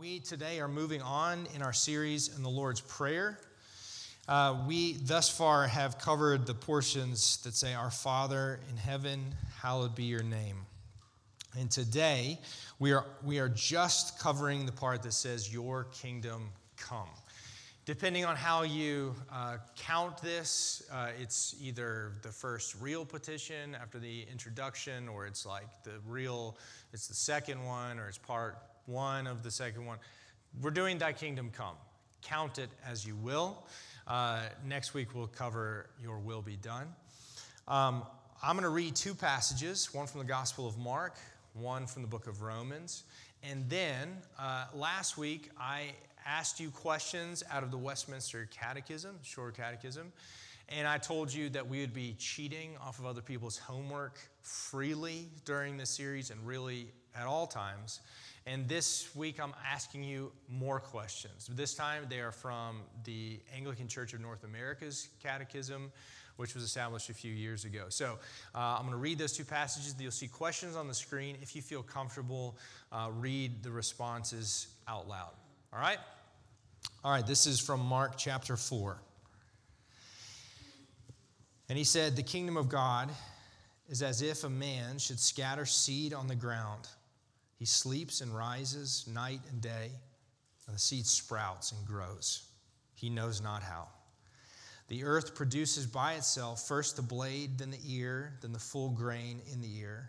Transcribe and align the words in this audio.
we 0.00 0.18
today 0.18 0.60
are 0.60 0.68
moving 0.68 1.02
on 1.02 1.46
in 1.54 1.60
our 1.60 1.74
series 1.74 2.34
in 2.34 2.42
the 2.42 2.48
Lord's 2.48 2.80
Prayer. 2.80 3.38
Uh, 4.26 4.64
we 4.66 4.94
thus 4.94 5.28
far 5.28 5.66
have 5.66 5.98
covered 5.98 6.46
the 6.46 6.54
portions 6.54 7.36
that 7.42 7.52
say, 7.52 7.74
Our 7.74 7.90
Father 7.90 8.60
in 8.70 8.78
heaven, 8.78 9.22
hallowed 9.60 9.94
be 9.94 10.04
your 10.04 10.22
name. 10.22 10.56
And 11.58 11.70
today 11.70 12.38
we 12.78 12.92
are, 12.92 13.04
we 13.22 13.40
are 13.40 13.50
just 13.50 14.18
covering 14.18 14.64
the 14.64 14.72
part 14.72 15.02
that 15.02 15.12
says, 15.12 15.52
Your 15.52 15.84
kingdom 15.92 16.48
come. 16.78 17.08
Depending 17.84 18.24
on 18.24 18.36
how 18.36 18.62
you 18.62 19.14
uh, 19.30 19.58
count 19.76 20.22
this, 20.22 20.82
uh, 20.90 21.08
it's 21.20 21.56
either 21.60 22.12
the 22.22 22.32
first 22.32 22.74
real 22.80 23.04
petition 23.04 23.74
after 23.74 23.98
the 23.98 24.24
introduction, 24.32 25.10
or 25.10 25.26
it's 25.26 25.44
like 25.44 25.66
the 25.84 26.00
real, 26.06 26.56
it's 26.94 27.06
the 27.06 27.14
second 27.14 27.62
one, 27.62 27.98
or 27.98 28.08
it's 28.08 28.16
part 28.16 28.56
one 28.90 29.28
of 29.28 29.44
the 29.44 29.50
second 29.50 29.86
one. 29.86 29.98
We're 30.60 30.72
doing 30.72 30.98
Thy 30.98 31.12
Kingdom 31.12 31.50
Come. 31.56 31.76
Count 32.22 32.58
it 32.58 32.70
as 32.84 33.06
you 33.06 33.14
will. 33.14 33.64
Uh, 34.06 34.40
next 34.66 34.94
week 34.94 35.14
we'll 35.14 35.28
cover 35.28 35.90
Your 36.02 36.18
Will 36.18 36.42
Be 36.42 36.56
Done. 36.56 36.88
Um, 37.68 38.02
I'm 38.42 38.56
going 38.56 38.64
to 38.64 38.68
read 38.68 38.96
two 38.96 39.14
passages 39.14 39.94
one 39.94 40.08
from 40.08 40.18
the 40.18 40.26
Gospel 40.26 40.66
of 40.66 40.76
Mark, 40.76 41.18
one 41.54 41.86
from 41.86 42.02
the 42.02 42.08
book 42.08 42.26
of 42.26 42.42
Romans. 42.42 43.04
And 43.44 43.70
then 43.70 44.16
uh, 44.38 44.64
last 44.74 45.16
week 45.16 45.50
I 45.58 45.92
asked 46.26 46.58
you 46.58 46.70
questions 46.70 47.44
out 47.48 47.62
of 47.62 47.70
the 47.70 47.78
Westminster 47.78 48.48
Catechism, 48.50 49.20
Short 49.22 49.56
Catechism. 49.56 50.12
And 50.68 50.86
I 50.86 50.98
told 50.98 51.32
you 51.32 51.48
that 51.50 51.68
we 51.68 51.80
would 51.80 51.94
be 51.94 52.16
cheating 52.18 52.76
off 52.82 52.98
of 52.98 53.06
other 53.06 53.22
people's 53.22 53.56
homework 53.56 54.18
freely 54.42 55.28
during 55.44 55.76
this 55.76 55.90
series 55.90 56.30
and 56.30 56.44
really 56.44 56.88
at 57.14 57.26
all 57.26 57.46
times. 57.46 58.00
And 58.50 58.68
this 58.68 59.14
week, 59.14 59.38
I'm 59.40 59.54
asking 59.64 60.02
you 60.02 60.32
more 60.48 60.80
questions. 60.80 61.48
This 61.52 61.72
time, 61.72 62.06
they 62.10 62.18
are 62.18 62.32
from 62.32 62.80
the 63.04 63.38
Anglican 63.54 63.86
Church 63.86 64.12
of 64.12 64.20
North 64.20 64.42
America's 64.42 65.06
Catechism, 65.22 65.92
which 66.34 66.56
was 66.56 66.64
established 66.64 67.10
a 67.10 67.14
few 67.14 67.32
years 67.32 67.64
ago. 67.64 67.84
So 67.90 68.18
uh, 68.52 68.58
I'm 68.58 68.80
going 68.80 68.90
to 68.90 68.96
read 68.96 69.18
those 69.18 69.34
two 69.34 69.44
passages. 69.44 69.94
You'll 70.00 70.10
see 70.10 70.26
questions 70.26 70.74
on 70.74 70.88
the 70.88 70.94
screen. 70.94 71.36
If 71.40 71.54
you 71.54 71.62
feel 71.62 71.84
comfortable, 71.84 72.58
uh, 72.90 73.10
read 73.16 73.62
the 73.62 73.70
responses 73.70 74.66
out 74.88 75.06
loud. 75.06 75.30
All 75.72 75.78
right? 75.78 75.98
All 77.04 77.12
right, 77.12 77.24
this 77.24 77.46
is 77.46 77.60
from 77.60 77.78
Mark 77.78 78.18
chapter 78.18 78.56
4. 78.56 79.00
And 81.68 81.78
he 81.78 81.84
said, 81.84 82.16
The 82.16 82.24
kingdom 82.24 82.56
of 82.56 82.68
God 82.68 83.10
is 83.88 84.02
as 84.02 84.22
if 84.22 84.42
a 84.42 84.50
man 84.50 84.98
should 84.98 85.20
scatter 85.20 85.66
seed 85.66 86.12
on 86.12 86.26
the 86.26 86.34
ground. 86.34 86.88
He 87.60 87.66
sleeps 87.66 88.22
and 88.22 88.34
rises 88.34 89.04
night 89.06 89.42
and 89.50 89.60
day, 89.60 89.90
and 90.66 90.74
the 90.74 90.80
seed 90.80 91.04
sprouts 91.04 91.72
and 91.72 91.86
grows. 91.86 92.48
He 92.94 93.10
knows 93.10 93.42
not 93.42 93.62
how. 93.62 93.86
The 94.88 95.04
earth 95.04 95.34
produces 95.34 95.86
by 95.86 96.14
itself 96.14 96.66
first 96.66 96.96
the 96.96 97.02
blade, 97.02 97.58
then 97.58 97.70
the 97.70 97.80
ear, 97.84 98.32
then 98.40 98.54
the 98.54 98.58
full 98.58 98.88
grain 98.88 99.42
in 99.52 99.60
the 99.60 99.78
ear. 99.78 100.08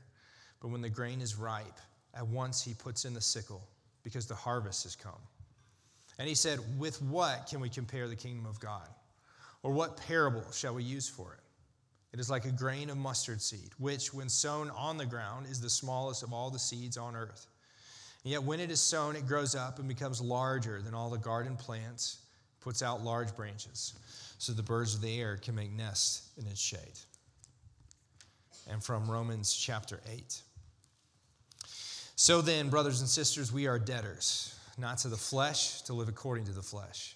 But 0.62 0.70
when 0.70 0.80
the 0.80 0.90
grain 0.90 1.20
is 1.20 1.36
ripe, 1.36 1.78
at 2.14 2.26
once 2.26 2.64
he 2.64 2.74
puts 2.74 3.04
in 3.04 3.14
the 3.14 3.20
sickle, 3.20 3.68
because 4.02 4.28
the 4.28 4.34
harvest 4.34 4.84
has 4.84 4.96
come. 4.96 5.22
And 6.20 6.30
he 6.30 6.36
said, 6.36 6.60
With 6.80 7.02
what 7.02 7.48
can 7.48 7.60
we 7.60 7.68
compare 7.68 8.08
the 8.08 8.16
kingdom 8.16 8.46
of 8.46 8.62
God? 8.62 8.88
Or 9.62 9.74
what 9.74 9.98
parable 9.98 10.50
shall 10.54 10.76
we 10.76 10.84
use 10.84 11.10
for 11.10 11.34
it? 11.34 11.41
It 12.14 12.20
is 12.20 12.30
like 12.30 12.46
a 12.46 12.52
grain 12.52 12.90
of 12.90 12.98
mustard 12.98 13.42
seed, 13.42 13.72
which, 13.78 14.14
when 14.14 14.28
sown 14.28 14.70
on 14.72 14.98
the 14.98 15.06
ground, 15.06 15.46
is 15.50 15.62
the 15.62 15.70
smallest 15.70 16.24
of 16.24 16.34
all 16.34 16.50
the 16.50 16.60
seeds 16.60 16.98
on 16.98 17.16
earth. 17.16 17.48
And 18.24 18.32
yet, 18.32 18.44
when 18.44 18.60
it 18.60 18.70
is 18.70 18.82
sown, 18.82 19.16
it 19.16 19.26
grows 19.26 19.56
up 19.56 19.80
and 19.80 19.88
becomes 19.88 20.22
larger 20.22 20.82
than 20.82 20.94
all 20.94 21.10
the 21.10 21.18
garden 21.18 21.56
plants, 21.56 22.20
puts 22.60 22.84
out 22.84 23.04
large 23.04 23.36
branches, 23.36 23.94
so 24.38 24.52
the 24.52 24.62
birds 24.62 24.94
of 24.94 25.02
the 25.02 25.20
air 25.20 25.38
can 25.38 25.56
make 25.56 25.72
nests 25.72 26.30
in 26.38 26.46
its 26.48 26.60
shade. 26.60 27.00
And 28.70 28.84
from 28.84 29.10
Romans 29.10 29.54
chapter 29.54 30.02
8. 30.12 30.42
So 32.16 32.42
then, 32.42 32.70
brothers 32.70 33.00
and 33.00 33.10
sisters, 33.10 33.52
we 33.52 33.68
are 33.68 33.80
debtors, 33.80 34.56
not 34.78 35.00
to 35.00 35.08
the 35.08 35.18
flesh, 35.18 35.82
to 35.84 35.94
live 35.94 36.10
according 36.10 36.46
to 36.46 36.52
the 36.52 36.62
flesh. 36.62 37.16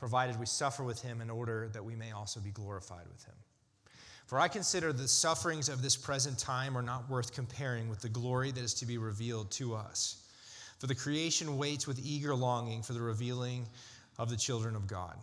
provided 0.00 0.40
we 0.40 0.46
suffer 0.46 0.82
with 0.82 1.00
him 1.02 1.20
in 1.20 1.30
order 1.30 1.68
that 1.74 1.84
we 1.84 1.94
may 1.94 2.10
also 2.10 2.40
be 2.40 2.50
glorified 2.50 3.06
with 3.12 3.22
him. 3.24 3.34
For 4.26 4.40
I 4.40 4.48
consider 4.48 4.92
the 4.92 5.06
sufferings 5.06 5.68
of 5.68 5.82
this 5.82 5.94
present 5.94 6.38
time 6.38 6.76
are 6.76 6.82
not 6.82 7.08
worth 7.10 7.34
comparing 7.34 7.88
with 7.90 8.00
the 8.00 8.08
glory 8.08 8.50
that 8.50 8.64
is 8.64 8.74
to 8.74 8.86
be 8.86 8.96
revealed 8.96 9.50
to 9.52 9.74
us. 9.74 10.22
For 10.78 10.86
the 10.86 10.94
creation 10.94 11.58
waits 11.58 11.86
with 11.86 12.00
eager 12.02 12.34
longing 12.34 12.82
for 12.82 12.94
the 12.94 13.00
revealing 13.02 13.66
of 14.18 14.30
the 14.30 14.36
children 14.36 14.74
of 14.74 14.86
God. 14.86 15.16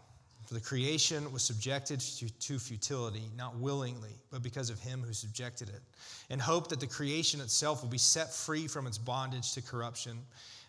For 0.45 0.53
the 0.53 0.61
creation 0.61 1.31
was 1.33 1.41
subjected 1.41 1.99
to 1.99 2.59
futility, 2.59 3.31
not 3.35 3.57
willingly, 3.57 4.13
but 4.29 4.43
because 4.43 4.69
of 4.69 4.79
him 4.79 5.01
who 5.01 5.11
subjected 5.11 5.69
it, 5.69 5.81
in 6.29 6.37
hope 6.37 6.69
that 6.69 6.79
the 6.79 6.87
creation 6.87 7.41
itself 7.41 7.81
will 7.81 7.89
be 7.89 7.97
set 7.97 8.31
free 8.31 8.67
from 8.67 8.85
its 8.85 8.97
bondage 8.97 9.53
to 9.53 9.61
corruption 9.61 10.19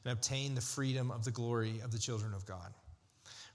and 0.04 0.12
obtain 0.12 0.54
the 0.54 0.60
freedom 0.60 1.10
of 1.10 1.24
the 1.24 1.30
glory 1.30 1.80
of 1.84 1.92
the 1.92 1.98
children 1.98 2.32
of 2.32 2.46
God. 2.46 2.72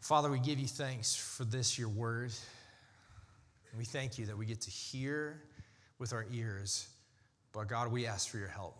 Father, 0.00 0.30
we 0.30 0.38
give 0.38 0.58
you 0.58 0.66
thanks 0.66 1.14
for 1.14 1.44
this, 1.44 1.78
your 1.78 1.90
word. 1.90 2.32
And 3.70 3.78
we 3.78 3.84
thank 3.84 4.18
you 4.18 4.26
that 4.26 4.36
we 4.36 4.46
get 4.46 4.62
to 4.62 4.70
hear 4.70 5.42
with 5.98 6.12
our 6.12 6.26
ears. 6.32 6.88
But 7.52 7.68
God, 7.68 7.92
we 7.92 8.06
ask 8.06 8.28
for 8.28 8.38
your 8.38 8.48
help 8.48 8.76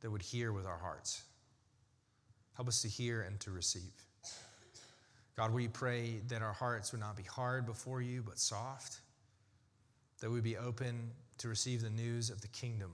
that 0.00 0.10
would 0.10 0.22
hear 0.22 0.52
with 0.52 0.66
our 0.66 0.78
hearts. 0.78 1.22
Help 2.54 2.68
us 2.68 2.82
to 2.82 2.88
hear 2.88 3.22
and 3.22 3.38
to 3.40 3.50
receive. 3.50 3.92
God, 5.36 5.52
we 5.52 5.68
pray 5.68 6.22
that 6.28 6.40
our 6.40 6.54
hearts 6.54 6.92
would 6.92 7.00
not 7.00 7.14
be 7.14 7.22
hard 7.22 7.66
before 7.66 8.00
you, 8.00 8.22
but 8.22 8.38
soft, 8.38 9.00
that 10.20 10.30
we 10.30 10.40
be 10.40 10.56
open 10.56 11.10
to 11.38 11.48
receive 11.48 11.82
the 11.82 11.90
news 11.90 12.30
of 12.30 12.40
the 12.40 12.48
kingdom. 12.48 12.90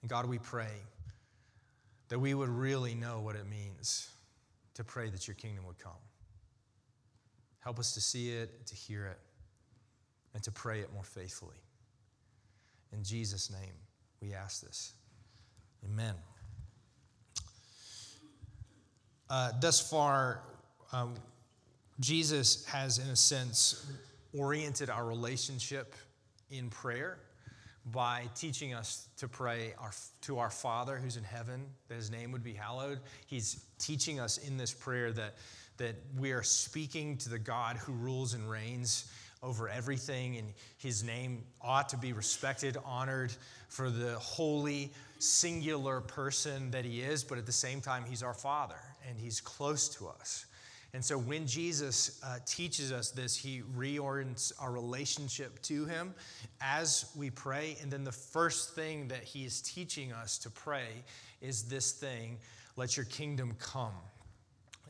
And 0.00 0.08
God, 0.08 0.24
we 0.24 0.38
pray 0.38 0.72
that 2.08 2.18
we 2.18 2.32
would 2.32 2.48
really 2.48 2.94
know 2.94 3.20
what 3.20 3.36
it 3.36 3.46
means 3.46 4.08
to 4.74 4.84
pray 4.84 5.08
that 5.10 5.26
your 5.26 5.34
kingdom 5.34 5.66
would 5.66 5.78
come. 5.78 5.92
Help 7.60 7.78
us 7.78 7.94
to 7.94 8.00
see 8.00 8.30
it, 8.30 8.66
to 8.66 8.74
hear 8.74 9.06
it, 9.06 9.18
and 10.34 10.42
to 10.42 10.50
pray 10.50 10.80
it 10.80 10.92
more 10.92 11.04
faithfully. 11.04 11.56
In 12.92 13.02
Jesus' 13.02 13.50
name, 13.50 13.74
we 14.20 14.34
ask 14.34 14.62
this. 14.62 14.92
Amen. 15.84 16.14
Uh, 19.30 19.52
thus 19.60 19.80
far, 19.80 20.40
um, 20.92 21.14
Jesus 22.00 22.64
has, 22.66 22.98
in 22.98 23.08
a 23.08 23.16
sense, 23.16 23.86
oriented 24.36 24.90
our 24.90 25.06
relationship 25.06 25.94
in 26.50 26.68
prayer 26.68 27.18
by 27.92 28.24
teaching 28.34 28.72
us 28.72 29.08
to 29.18 29.28
pray 29.28 29.74
our, 29.78 29.92
to 30.22 30.38
our 30.38 30.50
Father 30.50 30.96
who's 30.96 31.16
in 31.16 31.24
heaven, 31.24 31.66
that 31.88 31.94
his 31.94 32.10
name 32.10 32.32
would 32.32 32.42
be 32.42 32.54
hallowed. 32.54 33.00
He's 33.26 33.64
teaching 33.78 34.20
us 34.20 34.38
in 34.38 34.56
this 34.56 34.72
prayer 34.72 35.12
that, 35.12 35.34
that 35.76 35.96
we 36.16 36.32
are 36.32 36.42
speaking 36.42 37.16
to 37.18 37.28
the 37.28 37.38
God 37.38 37.76
who 37.76 37.92
rules 37.92 38.34
and 38.34 38.48
reigns 38.48 39.10
over 39.42 39.68
everything, 39.68 40.38
and 40.38 40.48
his 40.78 41.04
name 41.04 41.44
ought 41.60 41.90
to 41.90 41.98
be 41.98 42.14
respected, 42.14 42.78
honored 42.84 43.32
for 43.68 43.90
the 43.90 44.18
holy, 44.18 44.90
singular 45.18 46.00
person 46.00 46.70
that 46.70 46.84
he 46.84 47.02
is, 47.02 47.22
but 47.22 47.36
at 47.36 47.44
the 47.44 47.52
same 47.52 47.80
time, 47.80 48.04
he's 48.08 48.22
our 48.22 48.34
Father 48.34 48.80
and 49.06 49.18
he's 49.18 49.40
close 49.40 49.88
to 49.90 50.08
us. 50.08 50.46
And 50.94 51.04
so 51.04 51.18
when 51.18 51.44
Jesus 51.44 52.20
uh, 52.24 52.38
teaches 52.46 52.92
us 52.92 53.10
this, 53.10 53.36
he 53.36 53.62
reorients 53.76 54.52
our 54.60 54.70
relationship 54.70 55.60
to 55.62 55.86
him 55.86 56.14
as 56.60 57.10
we 57.16 57.30
pray. 57.30 57.76
And 57.82 57.90
then 57.90 58.04
the 58.04 58.12
first 58.12 58.76
thing 58.76 59.08
that 59.08 59.24
he 59.24 59.44
is 59.44 59.60
teaching 59.60 60.12
us 60.12 60.38
to 60.38 60.50
pray 60.50 60.86
is 61.42 61.64
this 61.64 61.90
thing 61.90 62.38
let 62.76 62.96
your 62.96 63.06
kingdom 63.06 63.56
come. 63.58 63.92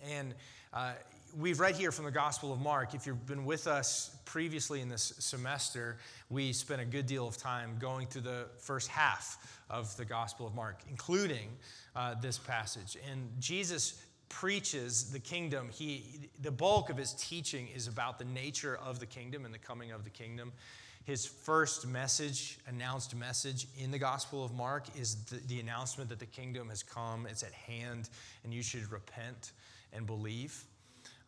And 0.07 0.35
uh, 0.75 0.93
we've 1.39 1.59
read 1.59 1.75
here 1.75 1.91
from 1.91 2.05
the 2.05 2.11
Gospel 2.11 2.53
of 2.53 2.61
Mark. 2.61 2.95
If 2.95 3.07
you've 3.07 3.27
been 3.27 3.47
with 3.47 3.67
us 3.67 4.15
previously 4.27 4.83
in 4.83 4.91
this 4.91 5.15
semester, 5.19 5.97
we 6.29 6.53
spent 6.53 6.83
a 6.83 6.85
good 6.85 7.07
deal 7.07 7.27
of 7.27 7.39
time 7.39 7.77
going 7.79 8.09
through 8.09 8.23
the 8.23 8.47
first 8.59 8.89
half 8.89 9.59
of 9.71 9.97
the 9.97 10.05
Gospel 10.05 10.47
of 10.47 10.55
Mark, 10.55 10.81
including 10.91 11.49
uh, 11.97 12.15
this 12.21 12.39
passage. 12.39 12.99
And 13.11 13.31
Jesus 13.39 14.03
preaches 14.35 15.13
the 15.13 15.19
kingdom. 15.21 15.69
He, 15.73 16.29
the 16.43 16.51
bulk 16.51 16.91
of 16.91 16.97
his 16.97 17.13
teaching 17.13 17.69
is 17.75 17.87
about 17.87 18.19
the 18.19 18.25
nature 18.25 18.77
of 18.85 18.99
the 18.99 19.07
kingdom 19.07 19.45
and 19.45 19.55
the 19.55 19.59
coming 19.59 19.93
of 19.93 20.03
the 20.03 20.11
kingdom. 20.11 20.53
His 21.05 21.25
first 21.25 21.87
message, 21.87 22.59
announced 22.67 23.15
message 23.15 23.69
in 23.79 23.93
the 23.93 23.99
Gospel 23.99 24.45
of 24.45 24.53
Mark, 24.53 24.87
is 24.99 25.15
the, 25.27 25.37
the 25.47 25.61
announcement 25.61 26.11
that 26.11 26.19
the 26.19 26.27
kingdom 26.27 26.69
has 26.69 26.83
come, 26.83 27.27
it's 27.31 27.45
at 27.45 27.53
hand, 27.53 28.11
and 28.43 28.53
you 28.53 28.63
should 28.63 28.91
repent 28.91 29.53
and 29.93 30.05
believe. 30.05 30.65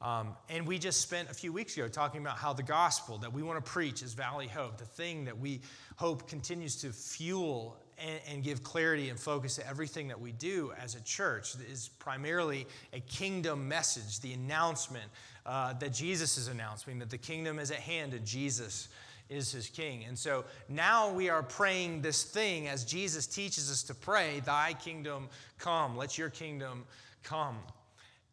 Um, 0.03 0.35
and 0.50 0.67
we 0.67 0.79
just 0.79 1.00
spent 1.00 1.31
a 1.31 1.35
few 1.35 1.53
weeks 1.53 1.76
ago 1.76 1.87
talking 1.87 2.20
about 2.20 2.38
how 2.38 2.53
the 2.53 2.62
gospel 2.64 3.19
that 3.19 3.32
we 3.32 3.43
want 3.43 3.64
to 3.64 3.70
preach 3.70 4.03
is 4.03 4.14
Valley 4.14 4.49
Hope, 4.49 4.79
the 4.79 4.85
thing 4.85 5.26
that 5.26 5.38
we 5.38 5.61
hope 5.94 6.29
continues 6.29 6.75
to 6.82 6.91
fuel 6.91 7.76
and, 7.98 8.20
and, 8.28 8.43
give 8.43 8.62
clarity 8.62 9.08
and 9.08 9.19
focus 9.19 9.56
to 9.56 9.66
everything 9.66 10.08
that 10.08 10.20
we 10.20 10.32
do 10.32 10.72
as 10.82 10.94
a 10.94 11.00
church 11.00 11.54
is 11.70 11.88
primarily 11.98 12.66
a 12.93 13.00
kingdom 13.00 13.69
message, 13.69 14.20
the 14.20 14.32
announcement 14.32 15.10
uh, 15.46 15.72
that 15.75 15.93
Jesus 15.93 16.37
is 16.37 16.48
announcing, 16.48 16.98
that 16.98 17.10
the 17.10 17.19
kingdom 17.19 17.58
is 17.58 17.70
at 17.70 17.78
hand 17.78 18.12
and 18.12 18.26
Jesus 18.26 18.88
is 19.28 19.50
his 19.50 19.69
king. 19.69 20.04
And 20.04 20.19
so 20.19 20.44
now 20.69 21.10
we 21.10 21.28
are 21.28 21.43
praying 21.43 22.02
this 22.02 22.22
thing 22.22 22.69
as 22.69 22.84
Jesus 22.84 23.26
teaches 23.26 23.70
us 23.70 23.82
to 23.84 23.94
pray, 23.94 24.40
Thy 24.44 24.75
kingdom 24.75 25.28
come, 25.58 25.96
let 25.96 26.19
your 26.19 26.31
kingdom 26.31 26.84
come. 27.22 27.56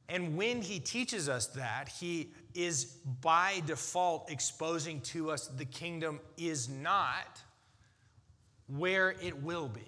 And 0.09 0.35
when 0.35 0.61
he 0.61 0.79
teaches 0.79 1.29
us 1.29 1.47
that, 1.47 1.87
he 1.87 2.31
is 2.53 2.85
by 3.21 3.61
default 3.65 4.29
exposing 4.29 5.01
to 5.01 5.31
us 5.31 5.47
the 5.47 5.65
kingdom 5.65 6.19
is 6.37 6.69
not 6.69 7.41
where 8.77 9.11
it 9.21 9.41
will 9.41 9.67
be. 9.67 9.81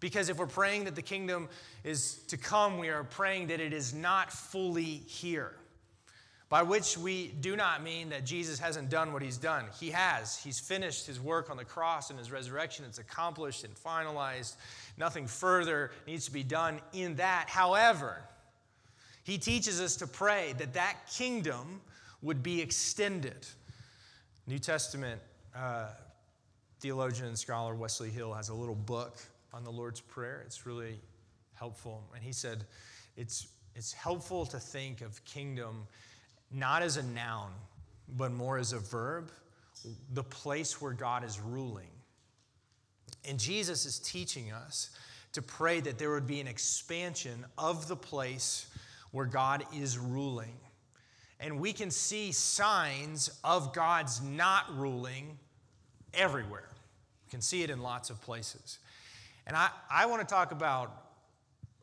Because 0.00 0.28
if 0.28 0.38
we're 0.38 0.46
praying 0.46 0.84
that 0.84 0.94
the 0.94 1.02
kingdom 1.02 1.48
is 1.82 2.16
to 2.28 2.36
come, 2.36 2.78
we 2.78 2.90
are 2.90 3.04
praying 3.04 3.46
that 3.46 3.60
it 3.60 3.72
is 3.72 3.94
not 3.94 4.32
fully 4.32 5.02
here. 5.06 5.52
By 6.50 6.62
which 6.62 6.98
we 6.98 7.28
do 7.28 7.56
not 7.56 7.82
mean 7.82 8.10
that 8.10 8.24
Jesus 8.24 8.58
hasn't 8.58 8.90
done 8.90 9.12
what 9.12 9.22
he's 9.22 9.38
done. 9.38 9.64
He 9.80 9.90
has. 9.90 10.36
He's 10.36 10.60
finished 10.60 11.06
his 11.06 11.18
work 11.18 11.50
on 11.50 11.56
the 11.56 11.64
cross 11.64 12.10
and 12.10 12.18
his 12.18 12.30
resurrection. 12.30 12.84
It's 12.86 12.98
accomplished 12.98 13.64
and 13.64 13.74
finalized. 13.74 14.56
Nothing 14.98 15.26
further 15.26 15.90
needs 16.06 16.26
to 16.26 16.32
be 16.32 16.42
done 16.42 16.80
in 16.92 17.16
that. 17.16 17.48
However, 17.48 18.22
he 19.24 19.38
teaches 19.38 19.80
us 19.80 19.96
to 19.96 20.06
pray 20.06 20.54
that 20.58 20.74
that 20.74 20.96
kingdom 21.10 21.80
would 22.20 22.42
be 22.42 22.60
extended. 22.60 23.46
New 24.46 24.58
Testament 24.58 25.20
uh, 25.56 25.86
theologian 26.84 27.28
and 27.28 27.38
scholar 27.38 27.74
Wesley 27.74 28.10
Hill 28.10 28.34
has 28.34 28.50
a 28.50 28.54
little 28.54 28.74
book 28.74 29.16
on 29.54 29.64
the 29.64 29.70
Lord's 29.70 30.02
Prayer. 30.02 30.42
It's 30.44 30.66
really 30.66 31.00
helpful. 31.54 32.04
And 32.14 32.22
he 32.22 32.30
said 32.30 32.64
it's, 33.16 33.46
it's 33.74 33.94
helpful 33.94 34.44
to 34.44 34.58
think 34.58 35.00
of 35.00 35.24
kingdom 35.24 35.86
not 36.52 36.82
as 36.82 36.98
a 36.98 37.02
noun, 37.02 37.52
but 38.18 38.32
more 38.32 38.58
as 38.58 38.74
a 38.74 38.78
verb, 38.78 39.30
the 40.12 40.22
place 40.22 40.78
where 40.82 40.92
God 40.92 41.24
is 41.24 41.40
ruling. 41.40 41.88
And 43.26 43.40
Jesus 43.40 43.86
is 43.86 43.98
teaching 43.98 44.52
us 44.52 44.90
to 45.32 45.40
pray 45.40 45.80
that 45.80 45.98
there 45.98 46.10
would 46.10 46.26
be 46.26 46.42
an 46.42 46.46
expansion 46.46 47.46
of 47.56 47.88
the 47.88 47.96
place 47.96 48.66
where 49.10 49.24
God 49.24 49.64
is 49.74 49.96
ruling. 49.96 50.58
And 51.40 51.58
we 51.60 51.72
can 51.72 51.90
see 51.90 52.30
signs 52.30 53.30
of 53.42 53.72
God's 53.72 54.20
not 54.20 54.66
ruling 54.76 55.38
everywhere. 56.12 56.68
Can 57.34 57.40
see 57.40 57.64
it 57.64 57.70
in 57.70 57.82
lots 57.82 58.10
of 58.10 58.22
places. 58.22 58.78
And 59.44 59.56
I, 59.56 59.68
I 59.90 60.06
want 60.06 60.22
to 60.22 60.24
talk 60.32 60.52
about, 60.52 61.06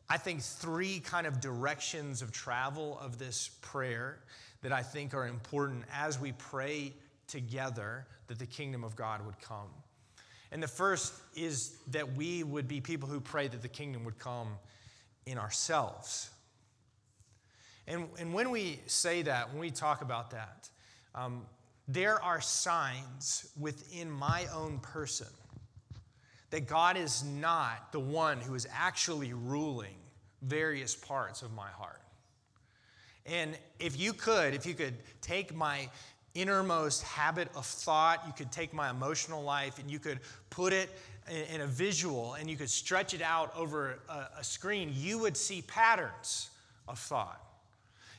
I 0.08 0.16
think, 0.16 0.40
three 0.40 0.98
kind 1.00 1.26
of 1.26 1.42
directions 1.42 2.22
of 2.22 2.32
travel 2.32 2.98
of 3.02 3.18
this 3.18 3.50
prayer 3.60 4.20
that 4.62 4.72
I 4.72 4.82
think 4.82 5.12
are 5.12 5.26
important 5.26 5.84
as 5.92 6.18
we 6.18 6.32
pray 6.32 6.94
together 7.28 8.06
that 8.28 8.38
the 8.38 8.46
kingdom 8.46 8.82
of 8.82 8.96
God 8.96 9.26
would 9.26 9.38
come. 9.42 9.68
And 10.52 10.62
the 10.62 10.68
first 10.68 11.12
is 11.36 11.76
that 11.88 12.16
we 12.16 12.44
would 12.44 12.66
be 12.66 12.80
people 12.80 13.06
who 13.06 13.20
pray 13.20 13.46
that 13.46 13.60
the 13.60 13.68
kingdom 13.68 14.06
would 14.06 14.18
come 14.18 14.48
in 15.26 15.36
ourselves. 15.36 16.30
And, 17.86 18.08
and 18.18 18.32
when 18.32 18.48
we 18.48 18.80
say 18.86 19.20
that, 19.20 19.50
when 19.50 19.60
we 19.60 19.70
talk 19.70 20.00
about 20.00 20.30
that, 20.30 20.70
um, 21.14 21.42
there 21.88 22.22
are 22.22 22.40
signs 22.40 23.50
within 23.60 24.10
my 24.10 24.46
own 24.54 24.78
person 24.78 25.26
that 26.52 26.68
God 26.68 26.98
is 26.98 27.24
not 27.24 27.92
the 27.92 27.98
one 27.98 28.38
who 28.38 28.54
is 28.54 28.68
actually 28.70 29.32
ruling 29.32 29.96
various 30.42 30.94
parts 30.94 31.40
of 31.40 31.50
my 31.54 31.68
heart. 31.68 32.02
And 33.24 33.56
if 33.78 33.98
you 33.98 34.12
could, 34.12 34.52
if 34.52 34.66
you 34.66 34.74
could 34.74 34.92
take 35.22 35.54
my 35.54 35.88
innermost 36.34 37.04
habit 37.04 37.48
of 37.56 37.64
thought, 37.64 38.22
you 38.26 38.34
could 38.34 38.52
take 38.52 38.74
my 38.74 38.90
emotional 38.90 39.42
life 39.42 39.78
and 39.78 39.90
you 39.90 39.98
could 39.98 40.20
put 40.50 40.74
it 40.74 40.90
in 41.50 41.62
a 41.62 41.66
visual 41.66 42.34
and 42.34 42.50
you 42.50 42.56
could 42.56 42.68
stretch 42.68 43.14
it 43.14 43.22
out 43.22 43.56
over 43.56 44.00
a, 44.38 44.44
screen, 44.44 44.92
you 44.94 45.18
would 45.18 45.38
see 45.38 45.62
patterns 45.62 46.50
of 46.86 46.98
thought. 46.98 47.40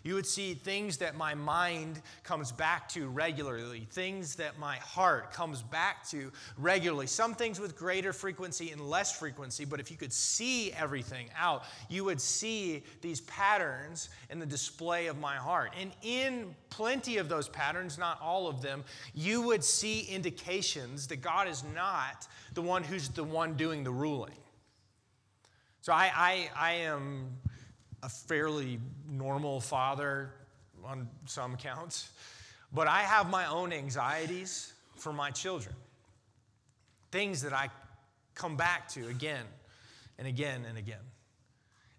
You 0.04 0.16
would 0.16 0.26
see 0.28 0.54
things 0.54 0.98
that 0.98 1.16
my 1.16 1.34
mind 1.34 2.02
comes 2.24 2.52
back 2.52 2.90
to 2.90 3.08
regularly, 3.08 3.88
things 3.92 4.36
that 4.36 4.60
my 4.60 4.76
heart 4.76 5.32
comes 5.32 5.62
back 5.62 6.08
to 6.10 6.30
regularly. 6.58 7.08
Some 7.08 7.34
things 7.34 7.60
with 7.60 7.78
greater 7.78 8.12
frequency 8.12 8.72
and 8.72 8.82
less 8.82 9.18
frequency, 9.18 9.64
but 9.64 9.80
if 9.80 9.90
you 9.90 9.96
could 9.96 10.12
see 10.12 10.74
everything 10.74 11.30
out, 11.38 11.64
you 11.90 12.04
would 12.04 12.20
see 12.20 12.84
these 13.02 13.22
patterns 13.22 14.10
in 14.30 14.40
the 14.40 14.46
display 14.46 15.08
of 15.08 15.18
my 15.18 15.38
heart. 15.38 15.74
And 15.80 15.92
in 16.02 16.54
plenty 16.70 17.18
of 17.18 17.30
those 17.30 17.48
patterns, 17.48 17.98
not 17.98 18.20
all 18.22 18.48
of 18.48 18.62
them, 18.62 18.84
you 19.14 19.42
would 19.42 19.64
see 19.64 20.02
indications 20.02 21.08
that 21.08 21.22
God 21.22 21.48
is 21.48 21.64
not 21.74 22.28
the 22.54 22.62
one 22.62 22.84
who's 22.84 23.08
the 23.08 23.24
one 23.24 23.54
doing 23.54 23.86
the 23.86 23.92
ruling. 23.92 24.36
So 25.80 25.94
I, 25.94 26.12
I, 26.16 26.50
I 26.56 26.74
am 26.74 27.30
a 28.04 28.10
fairly 28.10 28.80
normal 29.10 29.62
father 29.62 30.30
on 30.84 31.08
some 31.26 31.56
counts, 31.56 32.10
but 32.74 32.88
I 32.88 33.00
have 33.00 33.30
my 33.30 33.46
own 33.48 33.72
anxieties 33.72 34.74
for 34.98 35.14
my 35.14 35.32
children. 35.32 35.74
Things 37.12 37.42
that 37.44 37.54
I 37.54 37.70
come 38.36 38.58
back 38.58 38.90
to 38.90 39.08
again 39.08 39.46
and 40.20 40.28
again 40.28 40.66
and 40.68 40.78
again. 40.78 41.00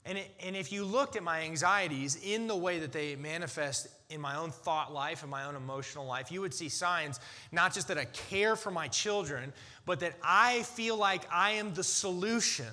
And, 0.05 0.19
it, 0.19 0.31
and 0.45 0.55
if 0.55 0.71
you 0.71 0.85
looked 0.85 1.17
at 1.17 1.23
my 1.23 1.41
anxieties 1.41 2.19
in 2.23 2.47
the 2.47 2.57
way 2.57 2.81
that 2.81 2.93
they 2.93 3.17
manifest 3.17 3.89
in 4.11 4.21
my 4.21 4.37
own 4.37 4.51
thought 4.51 4.93
life 4.93 5.23
and 5.23 5.31
my 5.31 5.45
own 5.45 5.57
emotional 5.57 6.05
life, 6.05 6.31
you 6.31 6.43
would 6.43 6.53
see 6.53 6.69
signs 6.69 7.19
not 7.51 7.73
just 7.73 7.89
that 7.89 7.97
I 7.97 8.05
care 8.05 8.55
for 8.55 8.71
my 8.71 8.89
children, 8.89 9.55
but 9.87 10.01
that 10.01 10.15
I 10.23 10.63
feel 10.65 10.99
like 10.99 11.23
I 11.33 11.53
am 11.53 11.73
the 11.73 11.85
solution 11.85 12.67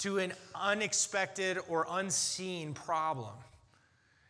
to 0.00 0.18
an 0.18 0.32
unexpected 0.54 1.58
or 1.68 1.86
unseen 1.88 2.74
problem. 2.74 3.32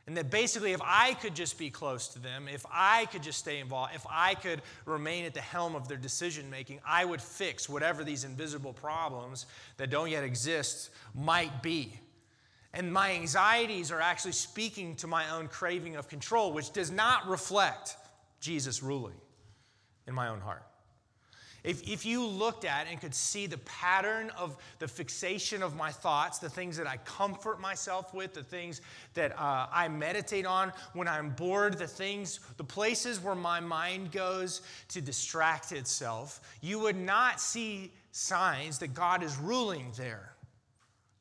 And 0.06 0.16
that 0.16 0.28
basically, 0.30 0.72
if 0.72 0.80
I 0.82 1.14
could 1.14 1.36
just 1.36 1.56
be 1.56 1.70
close 1.70 2.08
to 2.08 2.18
them, 2.18 2.48
if 2.48 2.66
I 2.72 3.06
could 3.06 3.22
just 3.22 3.38
stay 3.38 3.60
involved, 3.60 3.94
if 3.94 4.04
I 4.10 4.34
could 4.34 4.62
remain 4.84 5.24
at 5.24 5.34
the 5.34 5.40
helm 5.40 5.76
of 5.76 5.86
their 5.86 5.96
decision 5.96 6.50
making, 6.50 6.80
I 6.84 7.04
would 7.04 7.22
fix 7.22 7.68
whatever 7.68 8.02
these 8.02 8.24
invisible 8.24 8.72
problems 8.72 9.46
that 9.76 9.90
don't 9.90 10.10
yet 10.10 10.24
exist 10.24 10.90
might 11.14 11.62
be. 11.62 11.92
And 12.72 12.92
my 12.92 13.12
anxieties 13.12 13.92
are 13.92 14.00
actually 14.00 14.32
speaking 14.32 14.96
to 14.96 15.06
my 15.06 15.30
own 15.30 15.46
craving 15.46 15.94
of 15.94 16.08
control, 16.08 16.52
which 16.52 16.72
does 16.72 16.90
not 16.90 17.28
reflect 17.28 17.96
Jesus 18.40 18.82
ruling 18.82 19.16
in 20.08 20.14
my 20.14 20.28
own 20.28 20.40
heart. 20.40 20.64
If, 21.62 21.86
if 21.88 22.06
you 22.06 22.24
looked 22.24 22.64
at 22.64 22.86
and 22.90 23.00
could 23.00 23.14
see 23.14 23.46
the 23.46 23.58
pattern 23.58 24.30
of 24.38 24.56
the 24.78 24.88
fixation 24.88 25.62
of 25.62 25.76
my 25.76 25.90
thoughts, 25.90 26.38
the 26.38 26.48
things 26.48 26.76
that 26.78 26.86
I 26.86 26.96
comfort 26.98 27.60
myself 27.60 28.14
with, 28.14 28.32
the 28.32 28.42
things 28.42 28.80
that 29.14 29.38
uh, 29.38 29.66
I 29.70 29.88
meditate 29.88 30.46
on 30.46 30.72
when 30.94 31.06
I'm 31.06 31.30
bored, 31.30 31.76
the 31.78 31.86
things, 31.86 32.40
the 32.56 32.64
places 32.64 33.20
where 33.20 33.34
my 33.34 33.60
mind 33.60 34.12
goes 34.12 34.62
to 34.88 35.00
distract 35.00 35.72
itself, 35.72 36.40
you 36.62 36.78
would 36.78 36.96
not 36.96 37.40
see 37.40 37.92
signs 38.12 38.78
that 38.78 38.94
God 38.94 39.22
is 39.22 39.36
ruling 39.36 39.92
there. 39.96 40.32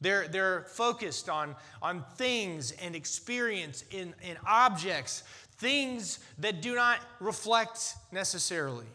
They're, 0.01 0.29
they're 0.29 0.63
focused 0.69 1.27
on, 1.27 1.57
on 1.81 2.05
things 2.15 2.71
and 2.71 2.95
experience 2.95 3.83
in, 3.91 4.13
in 4.21 4.37
objects, 4.47 5.23
things 5.57 6.19
that 6.37 6.61
do 6.61 6.73
not 6.75 6.99
reflect 7.19 7.95
necessarily 8.13 8.85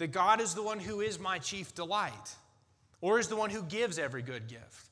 that 0.00 0.12
God 0.12 0.40
is 0.40 0.54
the 0.54 0.62
one 0.62 0.80
who 0.80 1.02
is 1.02 1.18
my 1.18 1.38
chief 1.38 1.74
delight, 1.74 2.34
or 3.02 3.18
is 3.18 3.28
the 3.28 3.36
one 3.36 3.50
who 3.50 3.62
gives 3.62 3.98
every 3.98 4.22
good 4.22 4.48
gift, 4.48 4.88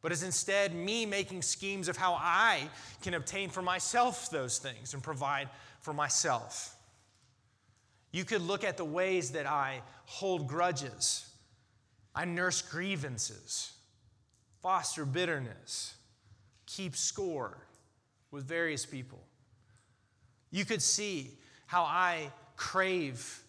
but 0.00 0.12
is 0.12 0.22
instead 0.22 0.72
me 0.72 1.04
making 1.04 1.42
schemes 1.42 1.88
of 1.88 1.96
how 1.96 2.14
I 2.14 2.68
can 3.02 3.14
obtain 3.14 3.50
for 3.50 3.60
myself 3.60 4.30
those 4.30 4.58
things 4.58 4.94
and 4.94 5.02
provide 5.02 5.48
for 5.80 5.92
myself. 5.92 6.76
You 8.12 8.24
could 8.24 8.40
look 8.40 8.62
at 8.62 8.76
the 8.76 8.84
ways 8.84 9.32
that 9.32 9.46
I 9.46 9.82
hold 10.04 10.46
grudges, 10.46 11.26
I 12.14 12.24
nurse 12.24 12.62
grievances, 12.62 13.72
foster 14.62 15.04
bitterness, 15.04 15.96
keep 16.66 16.94
score 16.94 17.58
with 18.30 18.44
various 18.44 18.86
people. 18.86 19.24
You 20.52 20.64
could 20.64 20.82
see 20.82 21.32
how 21.66 21.82
I 21.82 22.30
crave 22.54 23.42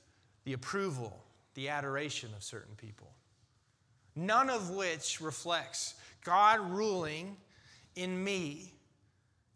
the 0.43 0.53
approval, 0.53 1.23
the 1.55 1.69
adoration 1.69 2.29
of 2.35 2.43
certain 2.43 2.75
people. 2.75 3.11
None 4.15 4.49
of 4.49 4.69
which 4.71 5.21
reflects 5.21 5.95
God 6.23 6.59
ruling 6.71 7.37
in 7.95 8.23
me 8.23 8.73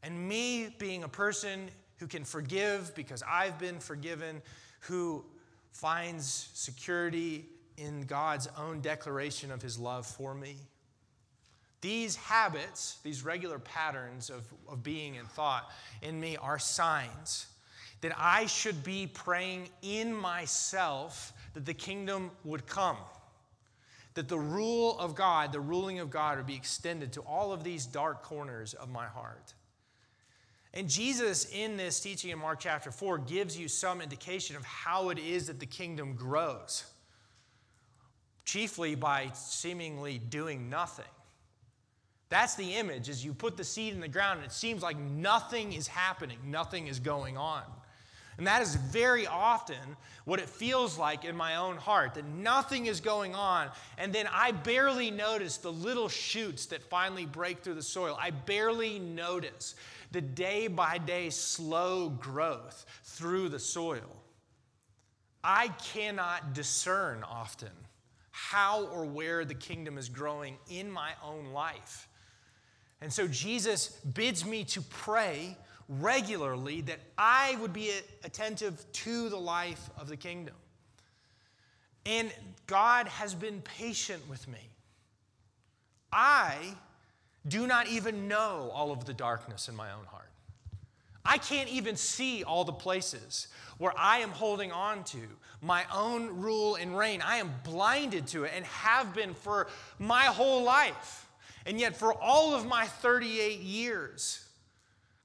and 0.04 0.28
me 0.28 0.74
being 0.80 1.04
a 1.04 1.10
person 1.10 1.70
who 1.98 2.08
can 2.08 2.24
forgive 2.24 2.94
because 2.96 3.24
I've 3.28 3.60
been 3.60 3.80
forgiven, 3.80 4.42
who 4.82 5.26
finds 5.72 6.50
security 6.54 7.46
in 7.78 8.02
God's 8.02 8.48
own 8.58 8.82
declaration 8.82 9.52
of 9.52 9.62
his 9.62 9.78
love 9.78 10.06
for 10.06 10.34
me. 10.34 10.56
These 11.82 12.16
habits, 12.16 12.98
these 13.04 13.24
regular 13.24 13.60
patterns 13.60 14.30
of, 14.30 14.52
of 14.68 14.82
being 14.82 15.18
and 15.18 15.28
thought 15.30 15.70
in 16.02 16.20
me 16.20 16.38
are 16.38 16.58
signs 16.58 17.48
that 18.02 18.14
I 18.18 18.46
should 18.46 18.84
be 18.84 19.08
praying 19.08 19.70
in 19.82 20.14
myself 20.14 21.34
that 21.54 21.66
the 21.66 21.74
kingdom 21.74 22.32
would 22.44 22.68
come. 22.68 22.98
That 24.14 24.28
the 24.28 24.40
rule 24.40 24.98
of 25.00 25.16
God, 25.16 25.52
the 25.52 25.60
ruling 25.60 26.00
of 26.00 26.10
God, 26.10 26.38
would 26.38 26.48
be 26.48 26.56
extended 26.56 27.14
to 27.14 27.22
all 27.22 27.52
of 27.52 27.64
these 27.64 27.86
dark 27.86 28.24
corners 28.24 28.74
of 28.74 28.90
my 28.90 29.06
heart. 29.06 29.54
And 30.74 30.90
Jesus, 30.90 31.46
in 31.52 31.78
this 31.78 32.00
teaching 32.00 32.30
in 32.30 32.38
Mark 32.38 32.60
chapter 32.60 32.92
4, 32.92 33.18
gives 33.20 33.58
you 33.58 33.68
some 33.68 34.02
indication 34.02 34.56
of 34.56 34.64
how 34.64 35.10
it 35.10 35.18
is 35.18 35.48
that 35.48 35.60
the 35.60 35.66
kingdom 35.66 36.14
grows, 36.14 36.84
chiefly 38.46 38.94
by 38.94 39.32
seemingly 39.34 40.20
doing 40.20 40.70
nothing. 40.70 41.06
That's 42.30 42.56
the 42.56 42.76
image, 42.76 43.10
as 43.10 43.24
you 43.24 43.34
put 43.34 43.58
the 43.58 43.64
seed 43.64 43.94
in 43.94 44.02
the 44.02 44.08
ground 44.08 44.40
and 44.40 44.46
it 44.46 44.52
seems 44.52 44.84
like 44.84 45.00
nothing 45.00 45.74
is 45.74 45.88
happening, 45.88 46.38
nothing 46.46 46.88
is 46.88 47.00
going 47.00 47.38
on. 47.38 47.64
And 48.38 48.46
that 48.46 48.62
is 48.62 48.76
very 48.76 49.26
often 49.26 49.98
what 50.26 50.40
it 50.40 50.48
feels 50.48 50.98
like 50.98 51.26
in 51.26 51.36
my 51.36 51.56
own 51.56 51.78
heart 51.78 52.14
that 52.16 52.26
nothing 52.26 52.86
is 52.86 53.00
going 53.00 53.34
on. 53.34 53.70
And 53.98 54.14
then 54.14 54.28
I 54.32 54.52
barely 54.52 55.10
notice 55.10 55.58
the 55.58 55.72
little 55.72 56.10
shoots 56.10 56.68
that 56.68 56.84
finally 56.84 57.26
break 57.26 57.60
through 57.60 57.76
the 57.76 57.82
soil. 57.82 58.18
I 58.20 58.30
barely 58.30 59.00
notice 59.00 59.76
the 60.12 60.22
day 60.22 60.68
by 60.68 61.00
day 61.00 61.30
slow 61.32 62.10
growth 62.10 62.86
through 63.04 63.50
the 63.50 63.60
soil. 63.60 64.18
I 65.44 65.70
cannot 65.70 66.54
discern 66.54 67.24
often 67.24 67.72
how 68.32 68.84
or 68.88 69.06
where 69.06 69.46
the 69.46 69.56
kingdom 69.56 69.98
is 69.98 70.10
growing 70.10 70.58
in 70.70 70.92
my 70.92 71.12
own 71.24 71.48
life. 71.54 72.08
And 73.02 73.12
so 73.12 73.28
Jesus 73.28 73.90
bids 74.02 74.46
me 74.46 74.64
to 74.66 74.82
pray 74.82 75.58
regularly 75.90 76.82
that 76.82 77.00
I 77.18 77.58
would 77.62 77.74
be 77.74 77.92
attentive 78.24 78.86
to 78.92 79.30
the 79.30 79.38
life 79.38 79.90
of 79.98 80.08
the 80.08 80.18
kingdom. 80.18 80.56
And 82.06 82.32
God 82.68 83.08
has 83.08 83.34
been 83.34 83.62
patient 83.62 84.28
with 84.30 84.48
me. 84.48 84.70
I 86.12 86.56
do 87.48 87.68
not 87.68 87.88
even 87.88 88.28
know 88.28 88.72
all 88.74 88.92
of 88.92 89.06
the 89.06 89.14
darkness 89.14 89.70
in 89.70 89.76
my 89.76 89.92
own 89.92 90.06
heart. 90.06 90.30
I 91.26 91.38
can't 91.38 91.70
even 91.70 91.98
see 91.98 92.44
all 92.44 92.64
the 92.64 92.72
places 92.72 93.50
where 93.78 93.94
I 93.98 94.20
am 94.20 94.30
holding 94.30 94.72
on 94.72 95.04
to 95.06 95.20
my 95.62 95.84
own 95.94 96.40
rule 96.40 96.76
and 96.76 96.98
reign. 96.98 97.22
I 97.22 97.38
am 97.38 97.54
blinded 97.66 98.28
to 98.28 98.46
it 98.46 98.54
and 98.56 98.66
have 98.66 99.14
been 99.14 99.34
for 99.34 99.68
my 100.00 100.24
whole 100.24 100.64
life. 100.64 101.28
And 101.66 101.78
yet, 101.80 101.98
for 101.98 102.14
all 102.14 102.56
of 102.56 102.66
my 102.66 102.86
38 102.86 103.60
years, 103.60 104.47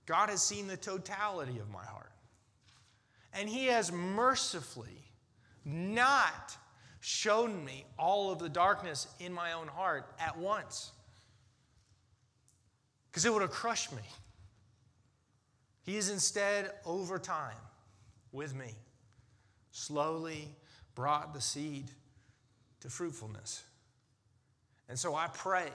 God 0.07 0.29
has 0.31 0.43
seen 0.43 0.67
the 0.67 0.77
totality 0.77 1.59
of 1.59 1.71
my 1.71 1.85
heart. 1.85 2.13
And 3.33 3.49
He 3.49 3.67
has 3.67 3.93
mercifully 3.93 5.11
not 5.65 6.57
shown 7.01 7.65
me 7.65 7.85
all 7.99 8.31
of 8.31 8.39
the 8.39 8.49
darkness 8.49 9.07
in 9.19 9.33
my 9.33 9.53
own 9.53 9.69
heart 9.69 10.07
at 10.21 10.37
once. 10.39 10.93
Because 13.11 13.25
it 13.25 13.33
would 13.33 13.43
have 13.43 13.51
crushed 13.51 13.93
me. 13.93 14.03
He 15.83 15.97
is 15.97 16.11
instead, 16.11 16.71
over 16.87 17.19
time, 17.19 17.57
with 18.31 18.55
me, 18.55 18.75
slowly 19.73 20.49
brought 20.95 21.35
the 21.35 21.41
seed 21.41 21.91
to 22.81 22.89
fruitfulness. 22.89 23.65
And 24.89 24.99
so 24.99 25.15
I 25.15 25.29
pray 25.29 25.71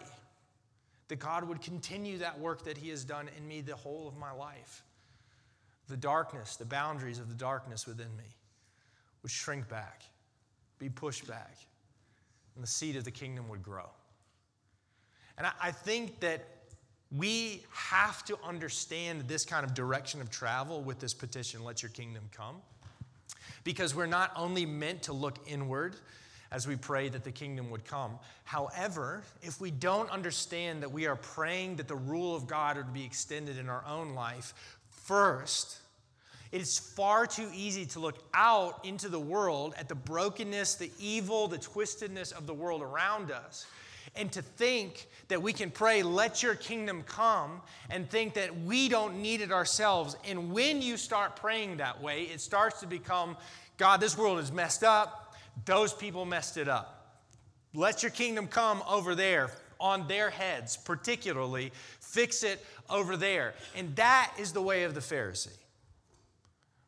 that 1.07 1.19
God 1.19 1.47
would 1.47 1.61
continue 1.61 2.17
that 2.17 2.39
work 2.39 2.63
that 2.65 2.77
He 2.77 2.89
has 2.89 3.03
done 3.03 3.29
in 3.37 3.47
me 3.47 3.61
the 3.61 3.75
whole 3.75 4.07
of 4.07 4.17
my 4.17 4.31
life. 4.31 4.83
The 5.87 5.97
darkness, 5.97 6.57
the 6.57 6.65
boundaries 6.65 7.19
of 7.19 7.29
the 7.29 7.35
darkness 7.35 7.87
within 7.87 8.15
me 8.17 8.25
would 9.23 9.31
shrink 9.31 9.69
back, 9.69 10.03
be 10.79 10.89
pushed 10.89 11.27
back, 11.27 11.57
and 12.55 12.63
the 12.63 12.67
seed 12.67 12.95
of 12.95 13.03
the 13.03 13.11
kingdom 13.11 13.47
would 13.49 13.63
grow. 13.63 13.89
And 15.37 15.47
I, 15.61 15.71
think 15.71 16.19
that 16.21 16.47
we 17.15 17.63
have 17.71 18.25
to 18.25 18.37
understand 18.43 19.27
this 19.27 19.45
kind 19.45 19.63
of 19.63 19.75
direction 19.75 20.19
of 20.19 20.31
travel 20.31 20.81
with 20.81 20.99
this 20.99 21.13
petition, 21.13 21.63
Let 21.63 21.83
Your 21.83 21.91
Kingdom 21.91 22.23
Come, 22.31 22.55
because 23.63 23.93
we're 23.93 24.07
not 24.07 24.31
only 24.35 24.65
meant 24.65 25.03
to 25.03 25.13
look 25.13 25.37
inward 25.45 25.95
as 26.51 26.67
we 26.67 26.75
pray 26.75 27.09
that 27.09 27.23
the 27.23 27.31
kingdom 27.31 27.69
would 27.69 27.85
come. 27.85 28.17
However, 28.43 29.23
if 29.41 29.59
we 29.59 29.71
don't 29.71 30.09
understand 30.09 30.81
that 30.83 30.91
we 30.91 31.05
are 31.05 31.15
praying 31.15 31.77
that 31.77 31.87
the 31.87 31.95
rule 31.95 32.35
of 32.35 32.47
God 32.47 32.77
would 32.77 32.93
be 32.93 33.03
extended 33.03 33.57
in 33.57 33.69
our 33.69 33.83
own 33.85 34.13
life, 34.13 34.53
first, 34.89 35.79
it 36.51 36.61
is 36.61 36.79
far 36.79 37.27
too 37.27 37.49
easy 37.53 37.85
to 37.87 37.99
look 37.99 38.17
out 38.33 38.85
into 38.85 39.09
the 39.09 39.19
world 39.19 39.73
at 39.77 39.89
the 39.89 39.95
brokenness, 39.95 40.75
the 40.75 40.91
evil, 40.99 41.47
the 41.47 41.57
twistedness 41.57 42.31
of 42.31 42.47
the 42.47 42.53
world 42.53 42.81
around 42.81 43.31
us, 43.31 43.65
and 44.15 44.31
to 44.31 44.41
think 44.41 45.07
that 45.27 45.41
we 45.41 45.51
can 45.51 45.69
pray, 45.69 46.01
let 46.01 46.41
your 46.41 46.55
kingdom 46.55 47.03
come, 47.03 47.61
and 47.89 48.09
think 48.09 48.33
that 48.35 48.57
we 48.61 48.87
don't 48.87 49.21
need 49.21 49.41
it 49.41 49.51
ourselves. 49.51 50.15
And 50.25 50.51
when 50.51 50.81
you 50.81 50.95
start 50.95 51.35
praying 51.35 51.77
that 51.77 52.01
way, 52.01 52.23
it 52.23 52.39
starts 52.39 52.79
to 52.79 52.87
become 52.87 53.35
God, 53.77 53.99
this 53.99 54.17
world 54.17 54.39
is 54.39 54.51
messed 54.51 54.83
up. 54.83 55.26
Those 55.65 55.93
people 55.93 56.25
messed 56.25 56.57
it 56.57 56.67
up. 56.67 56.97
Let 57.73 58.01
your 58.03 58.11
kingdom 58.11 58.47
come 58.47 58.81
over 58.87 59.15
there 59.15 59.51
on 59.79 60.07
their 60.07 60.29
heads, 60.29 60.77
particularly. 60.77 61.71
Fix 61.99 62.43
it 62.43 62.65
over 62.89 63.17
there. 63.17 63.53
And 63.75 63.95
that 63.95 64.33
is 64.39 64.53
the 64.53 64.61
way 64.61 64.83
of 64.83 64.93
the 64.93 64.99
Pharisee. 64.99 65.49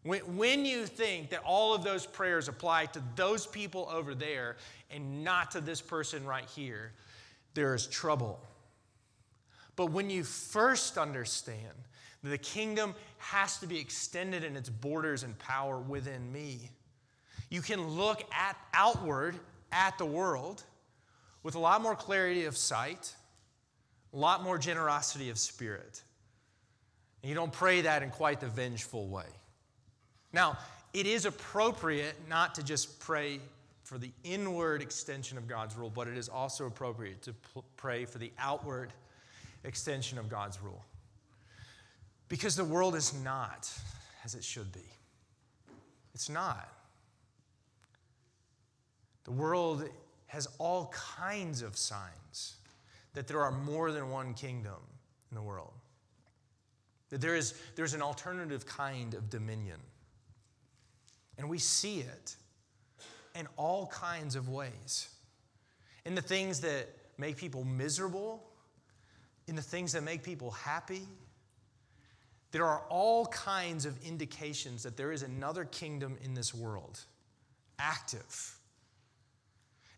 When, 0.03 0.65
you 0.65 0.85
think 0.85 1.29
that 1.29 1.41
all 1.43 1.75
of 1.75 1.83
those 1.83 2.05
prayers 2.05 2.47
apply 2.47 2.87
to 2.87 3.03
those 3.15 3.45
people 3.45 3.87
over 3.91 4.15
there 4.15 4.55
and 4.89 5.23
not 5.23 5.51
to 5.51 5.61
this 5.61 5.81
person 5.81 6.25
right 6.25 6.47
here, 6.55 6.93
there 7.53 7.75
is 7.75 7.85
trouble. 7.85 8.39
But 9.75 9.87
when 9.87 10.09
you 10.09 10.23
first 10.23 10.97
understand 10.97 11.73
that 12.23 12.29
the 12.29 12.37
kingdom 12.37 12.95
has 13.17 13.59
to 13.59 13.67
be 13.67 13.77
extended 13.77 14.43
in 14.43 14.55
its 14.55 14.69
borders 14.69 15.23
and 15.23 15.37
power 15.37 15.77
within 15.77 16.31
me, 16.31 16.71
you 17.49 17.61
can 17.61 17.87
look 17.87 18.23
at 18.33 18.57
outward 18.73 19.35
at 19.71 19.97
the 19.97 20.05
world 20.05 20.63
with 21.43 21.55
a 21.55 21.59
lot 21.59 21.81
more 21.81 21.95
clarity 21.95 22.45
of 22.45 22.57
sight, 22.57 23.15
a 24.13 24.17
lot 24.17 24.43
more 24.43 24.57
generosity 24.57 25.29
of 25.29 25.37
spirit. 25.37 26.01
And 27.21 27.29
you 27.29 27.35
don't 27.35 27.51
pray 27.51 27.81
that 27.81 28.03
in 28.03 28.11
quite 28.11 28.39
the 28.39 28.47
vengeful 28.47 29.07
way. 29.07 29.25
Now, 30.31 30.57
it 30.93 31.05
is 31.05 31.25
appropriate 31.25 32.15
not 32.27 32.55
to 32.55 32.63
just 32.63 32.99
pray 32.99 33.39
for 33.83 33.97
the 33.97 34.11
inward 34.23 34.81
extension 34.81 35.37
of 35.37 35.47
God's 35.47 35.75
rule, 35.75 35.89
but 35.89 36.07
it 36.07 36.17
is 36.17 36.29
also 36.29 36.67
appropriate 36.67 37.21
to 37.23 37.33
pray 37.75 38.05
for 38.05 38.19
the 38.19 38.31
outward 38.37 38.93
extension 39.63 40.17
of 40.17 40.29
God's 40.29 40.61
rule. 40.61 40.83
Because 42.27 42.55
the 42.55 42.63
world 42.63 42.95
is 42.95 43.13
not 43.23 43.71
as 44.23 44.35
it 44.35 44.43
should 44.43 44.71
be. 44.71 44.85
It's 46.13 46.29
not. 46.29 46.69
The 49.29 49.35
world 49.35 49.87
has 50.25 50.47
all 50.57 50.87
kinds 50.87 51.61
of 51.61 51.77
signs 51.77 52.55
that 53.13 53.27
there 53.27 53.41
are 53.41 53.51
more 53.51 53.91
than 53.91 54.09
one 54.09 54.33
kingdom 54.33 54.81
in 55.29 55.35
the 55.35 55.41
world. 55.43 55.71
That 57.11 57.21
there 57.21 57.35
is 57.35 57.53
there's 57.75 57.93
an 57.93 58.01
alternative 58.01 58.65
kind 58.65 59.13
of 59.13 59.29
dominion. 59.29 59.77
And 61.37 61.47
we 61.47 61.59
see 61.59 61.99
it 61.99 62.35
in 63.35 63.47
all 63.55 63.85
kinds 63.85 64.35
of 64.35 64.49
ways. 64.49 65.09
In 66.05 66.15
the 66.15 66.23
things 66.23 66.61
that 66.61 66.87
make 67.19 67.37
people 67.37 67.63
miserable, 67.63 68.43
in 69.47 69.55
the 69.55 69.61
things 69.61 69.91
that 69.91 70.01
make 70.01 70.23
people 70.23 70.49
happy. 70.49 71.03
There 72.51 72.65
are 72.65 72.81
all 72.89 73.27
kinds 73.27 73.85
of 73.85 73.95
indications 74.03 74.81
that 74.81 74.97
there 74.97 75.11
is 75.11 75.21
another 75.21 75.65
kingdom 75.65 76.17
in 76.23 76.33
this 76.33 76.51
world, 76.51 76.99
active. 77.77 78.55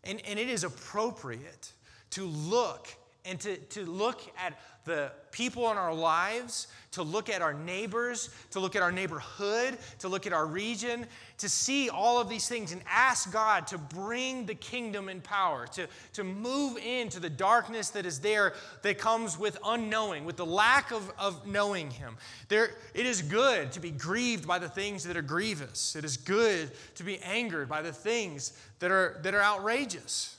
And, 0.04 0.20
and 0.26 0.38
it 0.38 0.48
is 0.48 0.64
appropriate 0.64 1.72
to 2.10 2.24
look 2.24 2.88
and 3.24 3.38
to, 3.40 3.56
to 3.56 3.84
look 3.84 4.20
at 4.44 4.58
the 4.84 5.12
people 5.30 5.70
in 5.70 5.76
our 5.76 5.94
lives, 5.94 6.66
to 6.90 7.04
look 7.04 7.30
at 7.30 7.40
our 7.40 7.54
neighbors, 7.54 8.30
to 8.50 8.58
look 8.58 8.74
at 8.74 8.82
our 8.82 8.90
neighborhood, 8.90 9.78
to 10.00 10.08
look 10.08 10.26
at 10.26 10.32
our 10.32 10.44
region, 10.44 11.06
to 11.38 11.48
see 11.48 11.88
all 11.88 12.20
of 12.20 12.28
these 12.28 12.48
things 12.48 12.72
and 12.72 12.82
ask 12.88 13.32
God 13.32 13.68
to 13.68 13.78
bring 13.78 14.44
the 14.44 14.56
kingdom 14.56 15.08
in 15.08 15.20
power, 15.20 15.68
to, 15.68 15.86
to 16.14 16.24
move 16.24 16.78
into 16.78 17.20
the 17.20 17.30
darkness 17.30 17.90
that 17.90 18.04
is 18.04 18.18
there 18.18 18.54
that 18.82 18.98
comes 18.98 19.38
with 19.38 19.56
unknowing, 19.64 20.24
with 20.24 20.36
the 20.36 20.46
lack 20.46 20.90
of, 20.90 21.12
of 21.16 21.46
knowing 21.46 21.88
Him. 21.88 22.16
There, 22.48 22.72
it 22.92 23.06
is 23.06 23.22
good 23.22 23.70
to 23.72 23.80
be 23.80 23.92
grieved 23.92 24.48
by 24.48 24.58
the 24.58 24.68
things 24.68 25.04
that 25.04 25.16
are 25.16 25.22
grievous, 25.22 25.94
it 25.94 26.04
is 26.04 26.16
good 26.16 26.72
to 26.96 27.04
be 27.04 27.18
angered 27.20 27.68
by 27.68 27.82
the 27.82 27.92
things 27.92 28.52
that 28.80 28.90
are, 28.90 29.20
that 29.22 29.32
are 29.32 29.42
outrageous. 29.42 30.36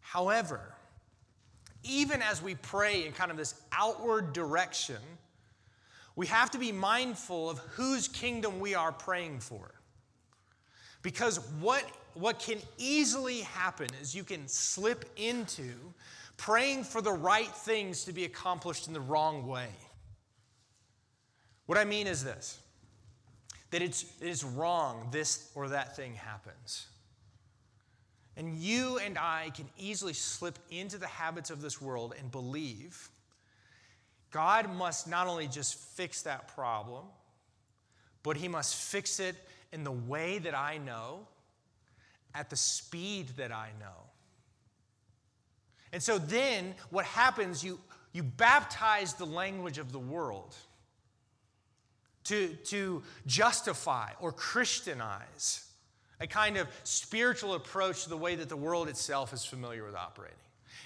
However, 0.00 0.60
even 1.82 2.22
as 2.22 2.42
we 2.42 2.54
pray 2.54 3.06
in 3.06 3.12
kind 3.12 3.30
of 3.30 3.36
this 3.36 3.54
outward 3.72 4.32
direction, 4.32 4.98
we 6.16 6.26
have 6.26 6.50
to 6.50 6.58
be 6.58 6.72
mindful 6.72 7.48
of 7.48 7.58
whose 7.58 8.08
kingdom 8.08 8.60
we 8.60 8.74
are 8.74 8.92
praying 8.92 9.40
for. 9.40 9.72
Because 11.02 11.38
what, 11.60 11.84
what 12.14 12.38
can 12.38 12.58
easily 12.76 13.40
happen 13.40 13.88
is 14.02 14.14
you 14.14 14.24
can 14.24 14.46
slip 14.46 15.06
into 15.16 15.72
praying 16.36 16.84
for 16.84 17.00
the 17.00 17.12
right 17.12 17.48
things 17.48 18.04
to 18.04 18.12
be 18.12 18.24
accomplished 18.24 18.86
in 18.86 18.92
the 18.92 19.00
wrong 19.00 19.46
way. 19.46 19.68
What 21.66 21.78
I 21.78 21.84
mean 21.84 22.06
is 22.06 22.24
this 22.24 22.58
that 23.70 23.82
it's, 23.82 24.04
it's 24.20 24.42
wrong, 24.42 25.06
this 25.12 25.50
or 25.54 25.68
that 25.68 25.94
thing 25.94 26.14
happens. 26.14 26.86
And 28.40 28.56
you 28.56 28.96
and 28.96 29.18
I 29.18 29.50
can 29.54 29.68
easily 29.78 30.14
slip 30.14 30.58
into 30.70 30.96
the 30.96 31.06
habits 31.06 31.50
of 31.50 31.60
this 31.60 31.78
world 31.78 32.14
and 32.18 32.32
believe 32.32 33.10
God 34.30 34.74
must 34.74 35.06
not 35.06 35.26
only 35.26 35.46
just 35.46 35.74
fix 35.74 36.22
that 36.22 36.48
problem, 36.48 37.04
but 38.22 38.38
He 38.38 38.48
must 38.48 38.76
fix 38.76 39.20
it 39.20 39.36
in 39.74 39.84
the 39.84 39.92
way 39.92 40.38
that 40.38 40.56
I 40.56 40.78
know, 40.78 41.26
at 42.34 42.48
the 42.48 42.56
speed 42.56 43.28
that 43.36 43.52
I 43.52 43.68
know. 43.78 44.08
And 45.92 46.02
so 46.02 46.16
then 46.16 46.74
what 46.88 47.04
happens, 47.04 47.62
you, 47.62 47.78
you 48.14 48.22
baptize 48.22 49.12
the 49.12 49.26
language 49.26 49.76
of 49.76 49.92
the 49.92 49.98
world 49.98 50.56
to, 52.24 52.54
to 52.64 53.02
justify 53.26 54.12
or 54.18 54.32
Christianize 54.32 55.69
a 56.20 56.26
kind 56.26 56.56
of 56.56 56.68
spiritual 56.84 57.54
approach 57.54 58.04
to 58.04 58.10
the 58.10 58.16
way 58.16 58.34
that 58.36 58.48
the 58.48 58.56
world 58.56 58.88
itself 58.88 59.32
is 59.32 59.44
familiar 59.44 59.84
with 59.84 59.94
operating. 59.94 60.36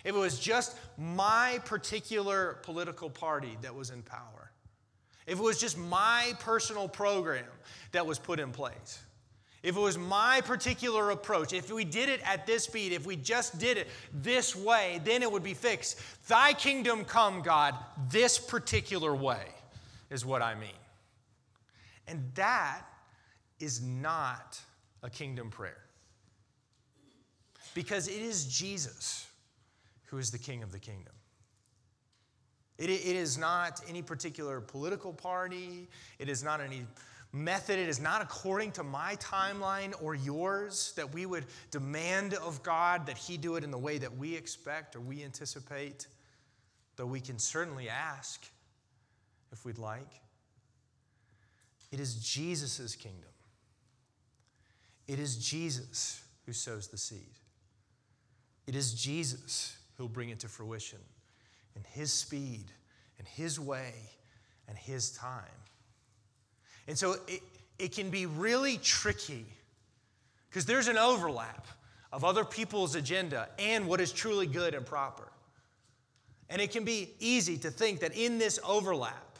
If 0.04 0.14
it 0.14 0.18
was 0.18 0.38
just 0.38 0.76
my 0.98 1.60
particular 1.64 2.58
political 2.62 3.10
party 3.10 3.56
that 3.62 3.74
was 3.74 3.90
in 3.90 4.02
power, 4.02 4.50
if 5.26 5.38
it 5.38 5.42
was 5.42 5.58
just 5.58 5.78
my 5.78 6.34
personal 6.40 6.88
program 6.88 7.46
that 7.92 8.06
was 8.06 8.18
put 8.18 8.38
in 8.38 8.52
place, 8.52 9.02
if 9.62 9.76
it 9.76 9.80
was 9.80 9.96
my 9.96 10.42
particular 10.42 11.10
approach, 11.10 11.54
if 11.54 11.72
we 11.72 11.84
did 11.84 12.10
it 12.10 12.20
at 12.22 12.46
this 12.46 12.64
speed, 12.64 12.92
if 12.92 13.06
we 13.06 13.16
just 13.16 13.58
did 13.58 13.78
it 13.78 13.88
this 14.12 14.54
way, 14.54 15.00
then 15.04 15.22
it 15.22 15.32
would 15.32 15.42
be 15.42 15.54
fixed. 15.54 15.98
Thy 16.28 16.52
kingdom 16.52 17.06
come, 17.06 17.40
God, 17.40 17.74
this 18.10 18.38
particular 18.38 19.14
way 19.14 19.46
is 20.10 20.22
what 20.26 20.42
I 20.42 20.54
mean. 20.54 20.68
And 22.06 22.30
that 22.34 22.82
is 23.58 23.80
not 23.80 24.60
a 25.04 25.10
kingdom 25.10 25.50
prayer. 25.50 25.82
Because 27.74 28.08
it 28.08 28.22
is 28.22 28.46
Jesus 28.46 29.28
who 30.06 30.18
is 30.18 30.30
the 30.30 30.38
king 30.38 30.62
of 30.62 30.72
the 30.72 30.78
kingdom. 30.78 31.12
It, 32.78 32.90
it 32.90 33.16
is 33.16 33.38
not 33.38 33.80
any 33.88 34.02
particular 34.02 34.60
political 34.60 35.12
party, 35.12 35.88
it 36.18 36.28
is 36.28 36.42
not 36.42 36.60
any 36.60 36.86
method, 37.32 37.78
it 37.78 37.88
is 37.88 38.00
not 38.00 38.22
according 38.22 38.72
to 38.72 38.82
my 38.82 39.16
timeline 39.16 39.92
or 40.02 40.14
yours 40.14 40.92
that 40.96 41.12
we 41.12 41.26
would 41.26 41.44
demand 41.70 42.34
of 42.34 42.62
God 42.62 43.06
that 43.06 43.18
He 43.18 43.36
do 43.36 43.56
it 43.56 43.62
in 43.62 43.70
the 43.70 43.78
way 43.78 43.98
that 43.98 44.16
we 44.16 44.34
expect 44.34 44.96
or 44.96 45.00
we 45.00 45.22
anticipate, 45.22 46.06
though 46.96 47.06
we 47.06 47.20
can 47.20 47.38
certainly 47.38 47.88
ask 47.88 48.44
if 49.52 49.64
we'd 49.64 49.78
like. 49.78 50.20
It 51.92 52.00
is 52.00 52.16
Jesus' 52.16 52.96
kingdom. 52.96 53.33
It 55.06 55.18
is 55.18 55.36
Jesus 55.36 56.22
who 56.46 56.52
sows 56.52 56.88
the 56.88 56.98
seed. 56.98 57.38
It 58.66 58.74
is 58.74 58.94
Jesus 58.94 59.76
who'll 59.96 60.08
bring 60.08 60.30
it 60.30 60.40
to 60.40 60.48
fruition 60.48 60.98
in 61.76 61.82
His 61.92 62.12
speed, 62.12 62.64
in 63.18 63.24
His 63.24 63.60
way, 63.60 63.92
and 64.68 64.76
His 64.76 65.10
time. 65.10 65.44
And 66.88 66.96
so 66.98 67.16
it, 67.28 67.42
it 67.78 67.92
can 67.92 68.10
be 68.10 68.26
really 68.26 68.78
tricky 68.78 69.46
because 70.48 70.66
there's 70.66 70.88
an 70.88 70.98
overlap 70.98 71.66
of 72.12 72.24
other 72.24 72.44
people's 72.44 72.94
agenda 72.94 73.48
and 73.58 73.88
what 73.88 74.00
is 74.00 74.12
truly 74.12 74.46
good 74.46 74.74
and 74.74 74.86
proper. 74.86 75.28
And 76.48 76.62
it 76.62 76.70
can 76.70 76.84
be 76.84 77.10
easy 77.18 77.58
to 77.58 77.70
think 77.70 78.00
that 78.00 78.16
in 78.16 78.38
this 78.38 78.60
overlap, 78.64 79.33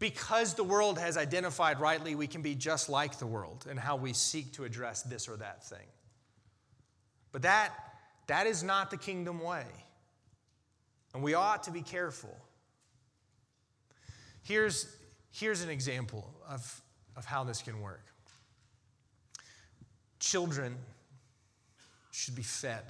because 0.00 0.54
the 0.54 0.64
world 0.64 0.98
has 0.98 1.16
identified 1.16 1.78
rightly, 1.78 2.16
we 2.16 2.26
can 2.26 2.42
be 2.42 2.56
just 2.56 2.88
like 2.88 3.18
the 3.18 3.26
world 3.26 3.66
in 3.70 3.76
how 3.76 3.94
we 3.94 4.12
seek 4.12 4.52
to 4.54 4.64
address 4.64 5.02
this 5.02 5.28
or 5.28 5.36
that 5.36 5.62
thing. 5.62 5.86
But 7.30 7.42
that, 7.42 7.72
that 8.26 8.48
is 8.48 8.64
not 8.64 8.90
the 8.90 8.96
kingdom 8.96 9.40
way. 9.40 9.66
And 11.14 11.22
we 11.22 11.34
ought 11.34 11.64
to 11.64 11.70
be 11.70 11.82
careful. 11.82 12.34
Here's, 14.42 14.96
here's 15.30 15.62
an 15.62 15.70
example 15.70 16.28
of, 16.48 16.80
of 17.14 17.24
how 17.24 17.44
this 17.44 17.62
can 17.62 17.80
work 17.80 18.02
children 20.18 20.76
should 22.12 22.36
be 22.36 22.42
fed 22.42 22.84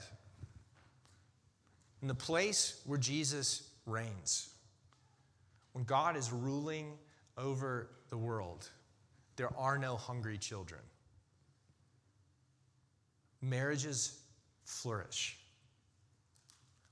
in 2.02 2.08
the 2.08 2.14
place 2.14 2.80
where 2.84 2.98
Jesus 2.98 3.70
reigns. 3.86 4.49
When 5.72 5.84
God 5.84 6.16
is 6.16 6.32
ruling 6.32 6.92
over 7.38 7.90
the 8.08 8.18
world, 8.18 8.68
there 9.36 9.50
are 9.56 9.78
no 9.78 9.96
hungry 9.96 10.36
children. 10.36 10.80
Marriages 13.40 14.18
flourish. 14.64 15.38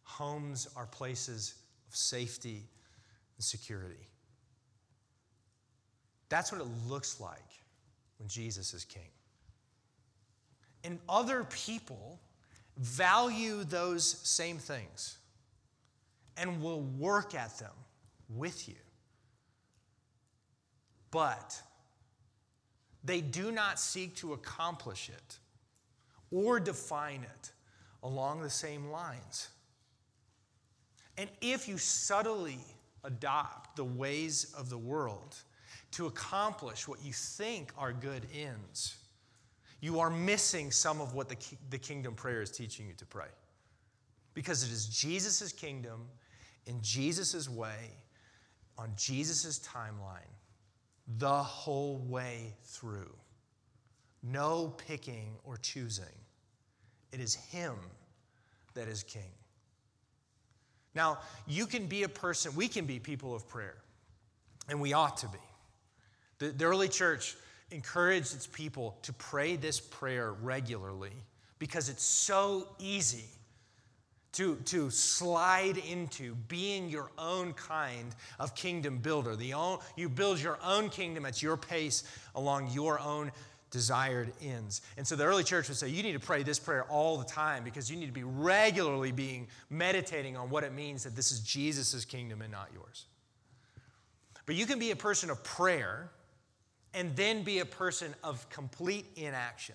Homes 0.05 0.69
are 0.77 0.87
places 0.87 1.55
of 1.89 1.97
safety 1.97 2.65
and 3.37 3.45
security. 3.45 4.09
That's 6.29 6.53
what 6.53 6.61
it 6.61 6.69
looks 6.89 7.21
like 7.21 7.39
when 8.19 8.29
Jesus 8.29 8.75
is 8.75 8.85
king. 8.85 9.11
And 10.85 10.99
other 11.09 11.45
people 11.45 12.21
value 12.77 13.65
those 13.65 14.05
same 14.05 14.59
things 14.59 15.19
and 16.37 16.63
will 16.63 16.81
work 16.81 17.35
at 17.35 17.59
them 17.59 17.73
with 18.29 18.69
you. 18.69 18.75
But 21.11 21.61
they 23.05 23.21
do 23.21 23.51
not 23.51 23.79
seek 23.79 24.17
to 24.17 24.33
accomplish 24.35 25.09
it 25.09 25.39
or 26.31 26.61
define 26.61 27.23
it 27.23 27.53
along 28.03 28.43
the 28.43 28.51
same 28.51 28.91
lines. 28.91 29.49
And 31.17 31.29
if 31.41 31.67
you 31.67 31.79
subtly 31.79 32.59
adopt 33.05 33.77
the 33.77 33.85
ways 33.85 34.55
of 34.57 34.71
the 34.71 34.79
world 34.79 35.37
to 35.93 36.07
accomplish 36.07 36.87
what 36.87 37.03
you 37.05 37.13
think 37.13 37.73
are 37.79 37.93
good 37.93 38.27
ends, 38.35 38.97
you 39.81 40.01
are 40.01 40.11
missing 40.11 40.71
some 40.71 41.01
of 41.01 41.15
what 41.15 41.29
the, 41.29 41.37
the 41.71 41.79
kingdom 41.79 42.15
prayer 42.15 42.43
is 42.43 42.51
teaching 42.51 42.87
you 42.87 42.95
to 42.95 43.07
pray. 43.07 43.29
Because 44.35 44.63
it 44.63 44.71
is 44.71 44.87
Jesus' 44.87 45.53
kingdom 45.53 46.07
in 46.67 46.81
Jesus' 46.83 47.49
way, 47.49 47.91
on 48.79 48.93
Jesus' 48.97 49.59
timeline, 49.59 50.31
the 51.19 51.43
whole 51.43 51.99
way 52.07 52.55
through. 52.63 53.13
No 54.23 54.73
picking 54.87 55.35
or 55.45 55.57
choosing. 55.57 56.05
It 57.13 57.21
is 57.21 57.35
Him 57.35 57.75
that 58.75 58.89
is 58.89 59.03
King. 59.03 59.33
Now, 60.95 61.19
you 61.47 61.67
can 61.67 61.87
be 61.87 62.05
a 62.05 62.09
person, 62.09 62.55
we 62.55 62.69
can 62.69 62.87
be 62.87 62.99
people 62.99 63.35
of 63.35 63.47
prayer, 63.49 63.77
and 64.69 64.81
we 64.81 64.93
ought 64.93 65.17
to 65.19 65.29
be. 65.29 65.39
The, 66.39 66.49
the 66.49 66.65
early 66.65 66.89
church 66.89 67.37
encouraged 67.71 68.35
its 68.35 68.47
people 68.47 68.99
to 69.03 69.13
pray 69.13 69.57
this 69.57 69.81
prayer 69.81 70.33
regularly 70.33 71.13
because 71.59 71.89
it's 71.89 72.05
so 72.05 72.69
easy 72.79 73.27
to, 74.33 74.57
to 74.67 74.91
slide 74.91 75.79
into 75.79 76.35
being 76.49 76.89
your 76.89 77.11
own 77.19 77.53
kind 77.55 78.15
of 78.39 78.55
kingdom 78.55 78.99
builder. 78.99 79.37
The 79.37 79.55
own, 79.55 79.79
you 79.97 80.09
build 80.09 80.41
your 80.41 80.59
own 80.65 80.91
kingdom 80.91 81.25
at 81.25 81.43
your 81.43 81.57
pace 81.57 82.05
along 82.35 82.71
your 82.71 83.01
own 83.01 83.33
desired 83.71 84.33
ends. 84.41 84.83
And 84.97 85.07
so 85.07 85.17
the 85.17 85.25
early 85.25 85.45
church 85.45 85.69
would 85.69 85.77
say, 85.77 85.89
you 85.89 86.03
need 86.03 86.13
to 86.13 86.21
pray 86.21 86.43
this 86.43 86.59
prayer 86.59 86.85
all 86.85 87.19
the 87.19 87.25
time 87.25 87.65
because 87.65 87.91
you 87.91 87.97
need 87.97 88.07
to 88.07 88.13
be 88.13 88.23
regularly 88.23 89.13
being 89.13 89.49
meditating 89.71 90.37
on 90.37 90.51
what 90.51 90.65
it 90.65 90.73
means 90.73 91.05
that 91.05 91.15
this 91.15 91.33
is 91.33 91.41
Jesus' 91.41 92.05
kingdom 92.05 92.43
and 92.43 92.53
not 92.53 92.69
yours. 92.73 93.07
But 94.47 94.55
you 94.55 94.65
can 94.65 94.79
be 94.79 94.91
a 94.91 94.97
person 94.97 95.29
of 95.31 95.43
prayer 95.45 96.11
and 96.95 97.15
then 97.17 97.43
be 97.43 97.59
a 97.59 97.67
person 97.67 98.15
of 98.25 98.49
complete 98.49 99.07
inaction. 99.17 99.75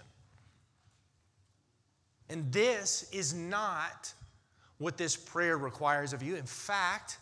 And 2.30 2.52
this 2.52 3.08
is 3.12 3.34
not 3.34 4.12
what 4.78 4.98
this 4.98 5.16
prayer 5.16 5.58
requires 5.58 6.14
of 6.14 6.24
you. 6.24 6.36
In 6.36 6.46
fact, 6.46 7.18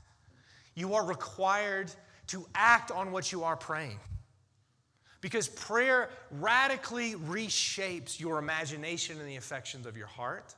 you 0.76 0.94
are 0.96 1.06
required 1.06 1.92
to 2.28 2.46
act 2.56 2.92
on 2.92 3.12
what 3.12 3.32
you 3.32 3.44
are 3.44 3.58
praying. 3.58 4.00
Because 5.20 5.48
prayer 5.48 6.10
radically 6.32 7.14
reshapes 7.14 8.20
your 8.20 8.40
imagination 8.40 9.20
and 9.20 9.30
the 9.30 9.36
affections 9.36 9.86
of 9.86 9.96
your 9.96 10.08
heart. 10.08 10.56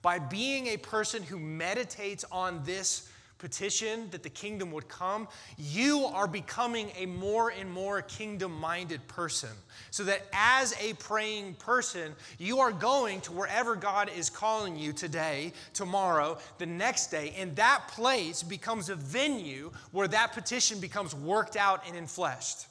By 0.00 0.18
being 0.18 0.68
a 0.68 0.76
person 0.76 1.22
who 1.22 1.38
meditates 1.38 2.24
on 2.30 2.62
this 2.64 3.10
petition 3.38 4.08
that 4.10 4.22
the 4.22 4.28
kingdom 4.28 4.72
would 4.72 4.88
come, 4.88 5.28
you 5.56 6.04
are 6.04 6.26
becoming 6.26 6.90
a 6.98 7.06
more 7.06 7.50
and 7.50 7.70
more 7.70 8.02
kingdom 8.02 8.52
minded 8.52 9.06
person. 9.08 9.50
So 9.90 10.04
that 10.04 10.26
as 10.32 10.74
a 10.80 10.94
praying 10.94 11.54
person, 11.54 12.14
you 12.38 12.58
are 12.58 12.72
going 12.72 13.20
to 13.22 13.32
wherever 13.32 13.76
God 13.76 14.10
is 14.16 14.28
calling 14.28 14.76
you 14.76 14.92
today, 14.92 15.52
tomorrow, 15.72 16.38
the 16.58 16.66
next 16.66 17.08
day, 17.08 17.34
and 17.38 17.54
that 17.56 17.88
place 17.88 18.42
becomes 18.42 18.88
a 18.88 18.96
venue 18.96 19.70
where 19.92 20.08
that 20.08 20.32
petition 20.32 20.80
becomes 20.80 21.14
worked 21.14 21.56
out 21.56 21.84
and 21.86 21.96
infleshed. 21.96 22.66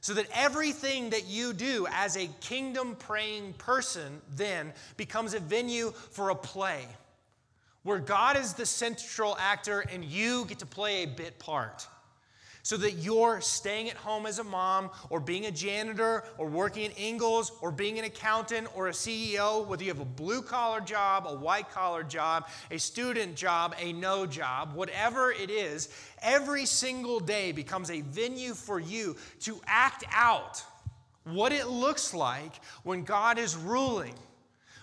So 0.00 0.14
that 0.14 0.26
everything 0.32 1.10
that 1.10 1.26
you 1.26 1.52
do 1.52 1.86
as 1.92 2.16
a 2.16 2.28
kingdom 2.40 2.94
praying 2.96 3.54
person 3.54 4.20
then 4.36 4.72
becomes 4.96 5.34
a 5.34 5.40
venue 5.40 5.90
for 5.90 6.30
a 6.30 6.34
play 6.34 6.86
where 7.86 8.00
God 8.00 8.36
is 8.36 8.52
the 8.52 8.66
central 8.66 9.36
actor 9.38 9.78
and 9.92 10.04
you 10.04 10.44
get 10.46 10.58
to 10.58 10.66
play 10.66 11.04
a 11.04 11.06
bit 11.06 11.38
part. 11.38 11.86
So 12.64 12.76
that 12.78 12.94
you're 12.94 13.40
staying 13.40 13.88
at 13.88 13.96
home 13.96 14.26
as 14.26 14.40
a 14.40 14.44
mom, 14.44 14.90
or 15.08 15.20
being 15.20 15.46
a 15.46 15.52
janitor, 15.52 16.24
or 16.36 16.48
working 16.48 16.86
at 16.86 16.98
Ingles, 16.98 17.52
or 17.60 17.70
being 17.70 17.96
an 18.00 18.04
accountant, 18.04 18.66
or 18.74 18.88
a 18.88 18.90
CEO, 18.90 19.64
whether 19.68 19.84
you 19.84 19.90
have 19.90 20.00
a 20.00 20.04
blue 20.04 20.42
collar 20.42 20.80
job, 20.80 21.28
a 21.28 21.36
white 21.36 21.70
collar 21.70 22.02
job, 22.02 22.48
a 22.72 22.78
student 22.80 23.36
job, 23.36 23.72
a 23.78 23.92
no 23.92 24.26
job, 24.26 24.74
whatever 24.74 25.30
it 25.30 25.48
is, 25.48 25.88
every 26.22 26.66
single 26.66 27.20
day 27.20 27.52
becomes 27.52 27.88
a 27.92 28.00
venue 28.00 28.54
for 28.54 28.80
you 28.80 29.14
to 29.42 29.60
act 29.64 30.02
out 30.12 30.60
what 31.22 31.52
it 31.52 31.68
looks 31.68 32.12
like 32.12 32.52
when 32.82 33.04
God 33.04 33.38
is 33.38 33.54
ruling 33.54 34.16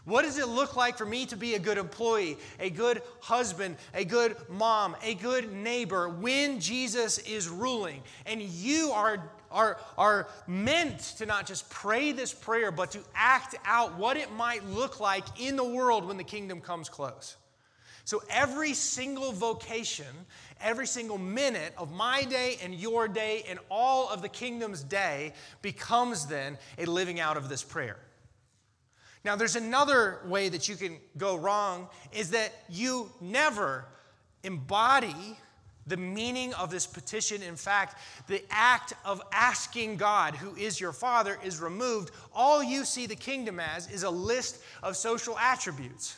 what 0.06 0.24
does 0.24 0.38
it 0.38 0.50
look 0.50 0.76
like 0.76 0.98
for 0.98 1.06
me 1.06 1.26
to 1.28 1.38
be 1.38 1.56
a 1.56 1.60
good 1.60 1.78
employee, 1.78 2.38
a 2.60 2.70
good 2.70 3.02
husband, 3.22 3.78
a 3.94 4.04
good 4.04 4.36
mom, 4.50 4.98
a 5.02 5.14
good 5.14 5.54
neighbor 5.54 6.10
when 6.10 6.60
Jesus 6.60 7.20
is 7.20 7.48
ruling? 7.48 8.04
And 8.26 8.42
you 8.42 8.92
are, 8.92 9.32
are, 9.50 9.80
are 9.98 10.28
meant 10.46 11.00
to 11.18 11.26
not 11.26 11.46
just 11.46 11.70
pray 11.70 12.12
this 12.12 12.34
prayer, 12.34 12.70
but 12.70 12.92
to 12.92 13.00
act 13.16 13.56
out 13.64 13.98
what 13.98 14.18
it 14.18 14.30
might 14.34 14.66
look 14.66 15.00
like 15.00 15.24
in 15.40 15.56
the 15.56 15.64
world 15.64 16.06
when 16.06 16.18
the 16.18 16.24
kingdom 16.24 16.60
comes 16.60 16.90
close. 16.90 17.38
So 18.04 18.22
every 18.30 18.74
single 18.74 19.32
vocation, 19.32 20.06
every 20.60 20.88
single 20.88 21.18
minute 21.18 21.74
of 21.78 21.94
my 21.94 22.26
day 22.26 22.58
and 22.62 22.76
your 22.76 23.08
day 23.08 23.46
and 23.48 23.58
all 23.72 24.10
of 24.10 24.22
the 24.22 24.28
kingdom's 24.28 24.84
day 24.84 25.32
becomes 25.62 26.26
then 26.26 26.58
a 26.78 26.86
living 26.86 27.22
out 27.22 27.38
of 27.38 27.48
this 27.48 27.64
prayer. 27.64 27.98
Now, 29.26 29.36
there's 29.38 29.56
another 29.56 30.20
way 30.26 30.50
that 30.50 30.68
you 30.68 30.76
can 30.76 30.98
go 31.18 31.38
wrong 31.38 31.88
is 32.12 32.32
that 32.32 32.52
you 32.70 33.10
never 33.22 33.86
embody 34.44 35.38
the 35.88 35.98
meaning 35.98 36.54
of 36.56 36.70
this 36.70 36.86
petition. 36.86 37.42
In 37.42 37.56
fact, 37.56 37.98
the 38.28 38.44
act 38.50 38.94
of 39.06 39.22
asking 39.32 39.98
God, 39.98 40.36
who 40.36 40.56
is 40.56 40.80
your 40.80 40.94
Father, 40.94 41.38
is 41.44 41.62
removed. 41.62 42.12
All 42.34 42.64
you 42.64 42.86
see 42.86 43.06
the 43.06 43.16
kingdom 43.16 43.60
as 43.60 43.90
is 43.90 44.04
a 44.04 44.10
list 44.10 44.62
of 44.82 44.96
social 44.96 45.38
attributes. 45.38 46.18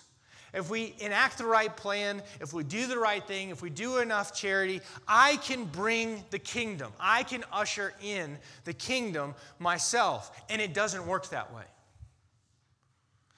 If 0.54 0.70
we 0.70 0.96
enact 1.00 1.38
the 1.38 1.46
right 1.46 1.76
plan, 1.76 2.22
if 2.40 2.54
we 2.54 2.64
do 2.64 2.88
the 2.88 2.98
right 2.98 3.26
thing, 3.28 3.50
if 3.50 3.62
we 3.62 3.70
do 3.70 3.98
enough 3.98 4.34
charity, 4.34 4.82
I 5.08 5.36
can 5.38 5.66
bring 5.66 6.24
the 6.30 6.40
kingdom. 6.40 6.94
I 7.00 7.24
can 7.24 7.44
usher 7.52 7.94
in 8.02 8.38
the 8.64 8.74
kingdom 8.74 9.36
myself. 9.60 10.44
And 10.50 10.62
it 10.62 10.74
doesn't 10.74 11.06
work 11.06 11.30
that 11.30 11.54
way. 11.54 11.66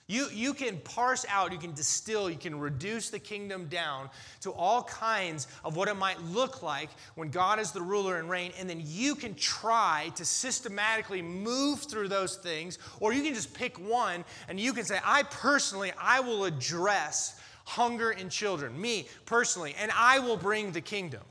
You, 0.09 0.29
you 0.31 0.53
can 0.53 0.77
parse 0.77 1.25
out, 1.27 1.51
you 1.51 1.57
can 1.57 1.73
distill, 1.73 2.29
you 2.29 2.37
can 2.37 2.57
reduce 2.57 3.09
the 3.09 3.19
kingdom 3.19 3.67
down 3.67 4.09
to 4.39 4.51
all 4.51 4.83
kinds 4.83 5.47
of 5.65 5.75
what 5.75 5.89
it 5.89 5.97
might 5.97 6.21
look 6.23 6.63
like 6.63 6.89
when 7.15 7.29
God 7.29 7.59
is 7.59 7.73
the 7.73 7.81
ruler 7.81 8.17
and 8.17 8.29
reign, 8.29 8.53
and 8.57 8.69
then 8.69 8.81
you 8.85 9.15
can 9.15 9.35
try 9.35 10.09
to 10.15 10.23
systematically 10.23 11.21
move 11.21 11.81
through 11.81 12.07
those 12.07 12.37
things, 12.37 12.79
or 13.01 13.11
you 13.11 13.21
can 13.21 13.33
just 13.33 13.53
pick 13.53 13.77
one 13.85 14.23
and 14.47 14.57
you 14.57 14.71
can 14.71 14.85
say, 14.85 14.97
I 15.03 15.23
personally, 15.23 15.91
I 15.99 16.21
will 16.21 16.45
address 16.45 17.37
hunger 17.65 18.11
in 18.11 18.29
children, 18.29 18.79
me 18.79 19.09
personally, 19.25 19.75
and 19.77 19.91
I 19.93 20.19
will 20.19 20.37
bring 20.37 20.71
the 20.71 20.79
kingdom. 20.79 21.23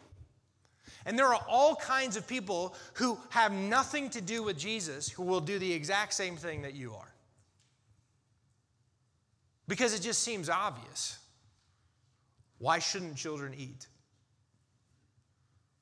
And 1.07 1.19
there 1.19 1.33
are 1.33 1.43
all 1.49 1.77
kinds 1.77 2.17
of 2.17 2.27
people 2.27 2.75
who 2.95 3.17
have 3.31 3.53
nothing 3.53 4.11
to 4.11 4.21
do 4.21 4.43
with 4.43 4.59
Jesus 4.59 5.09
who 5.09 5.23
will 5.23 5.41
do 5.41 5.59
the 5.59 5.73
exact 5.73 6.13
same 6.13 6.37
thing 6.37 6.61
that 6.61 6.75
you 6.75 6.93
are 6.93 7.16
because 9.69 9.95
it 9.95 10.03
just 10.03 10.23
seems 10.23 10.49
obvious. 10.49 11.19
Why 12.59 12.79
shouldn't 12.79 13.17
children 13.17 13.55
eat? 13.57 13.87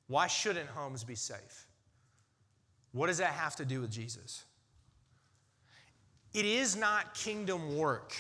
Why 0.07 0.27
shouldn't 0.27 0.69
homes 0.69 1.05
be 1.05 1.15
safe? 1.15 1.67
What 2.93 3.09
does 3.09 3.19
that 3.19 3.33
have 3.33 3.57
to 3.57 3.65
do 3.65 3.81
with 3.81 3.91
Jesus? 3.91 4.45
It 6.33 6.45
is 6.45 6.77
not 6.77 7.15
kingdom 7.15 7.77
work 7.77 8.15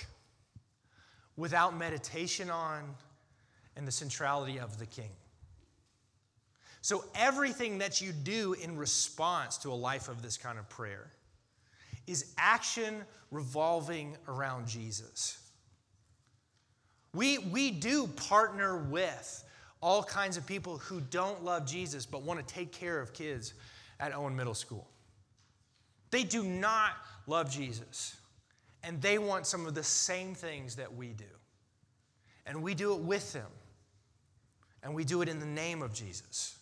without 1.36 1.76
meditation 1.76 2.48
on 2.48 2.82
and 3.76 3.86
the 3.86 3.92
centrality 3.92 4.58
of 4.58 4.78
the 4.78 4.86
king. 4.86 5.10
So, 6.80 7.04
everything 7.14 7.78
that 7.78 8.00
you 8.00 8.12
do 8.12 8.52
in 8.52 8.76
response 8.76 9.56
to 9.58 9.70
a 9.70 9.74
life 9.74 10.08
of 10.08 10.22
this 10.22 10.36
kind 10.36 10.58
of 10.58 10.68
prayer 10.68 11.10
is 12.06 12.34
action 12.36 13.02
revolving 13.30 14.16
around 14.28 14.68
Jesus. 14.68 15.38
We, 17.14 17.38
we 17.38 17.70
do 17.70 18.08
partner 18.08 18.76
with 18.76 19.44
all 19.80 20.02
kinds 20.02 20.36
of 20.36 20.46
people 20.46 20.78
who 20.78 21.00
don't 21.00 21.44
love 21.44 21.64
Jesus 21.64 22.04
but 22.06 22.22
want 22.22 22.46
to 22.46 22.54
take 22.54 22.72
care 22.72 23.00
of 23.00 23.12
kids 23.12 23.54
at 24.00 24.14
Owen 24.14 24.34
Middle 24.34 24.54
School. 24.54 24.88
They 26.10 26.24
do 26.24 26.42
not 26.42 26.92
love 27.26 27.50
Jesus, 27.50 28.16
and 28.82 29.00
they 29.00 29.18
want 29.18 29.46
some 29.46 29.66
of 29.66 29.74
the 29.74 29.82
same 29.82 30.34
things 30.34 30.76
that 30.76 30.94
we 30.94 31.08
do. 31.08 31.24
And 32.46 32.62
we 32.62 32.74
do 32.74 32.94
it 32.94 33.00
with 33.00 33.32
them, 33.32 33.50
and 34.82 34.94
we 34.94 35.04
do 35.04 35.22
it 35.22 35.28
in 35.28 35.38
the 35.38 35.46
name 35.46 35.82
of 35.82 35.94
Jesus. 35.94 36.56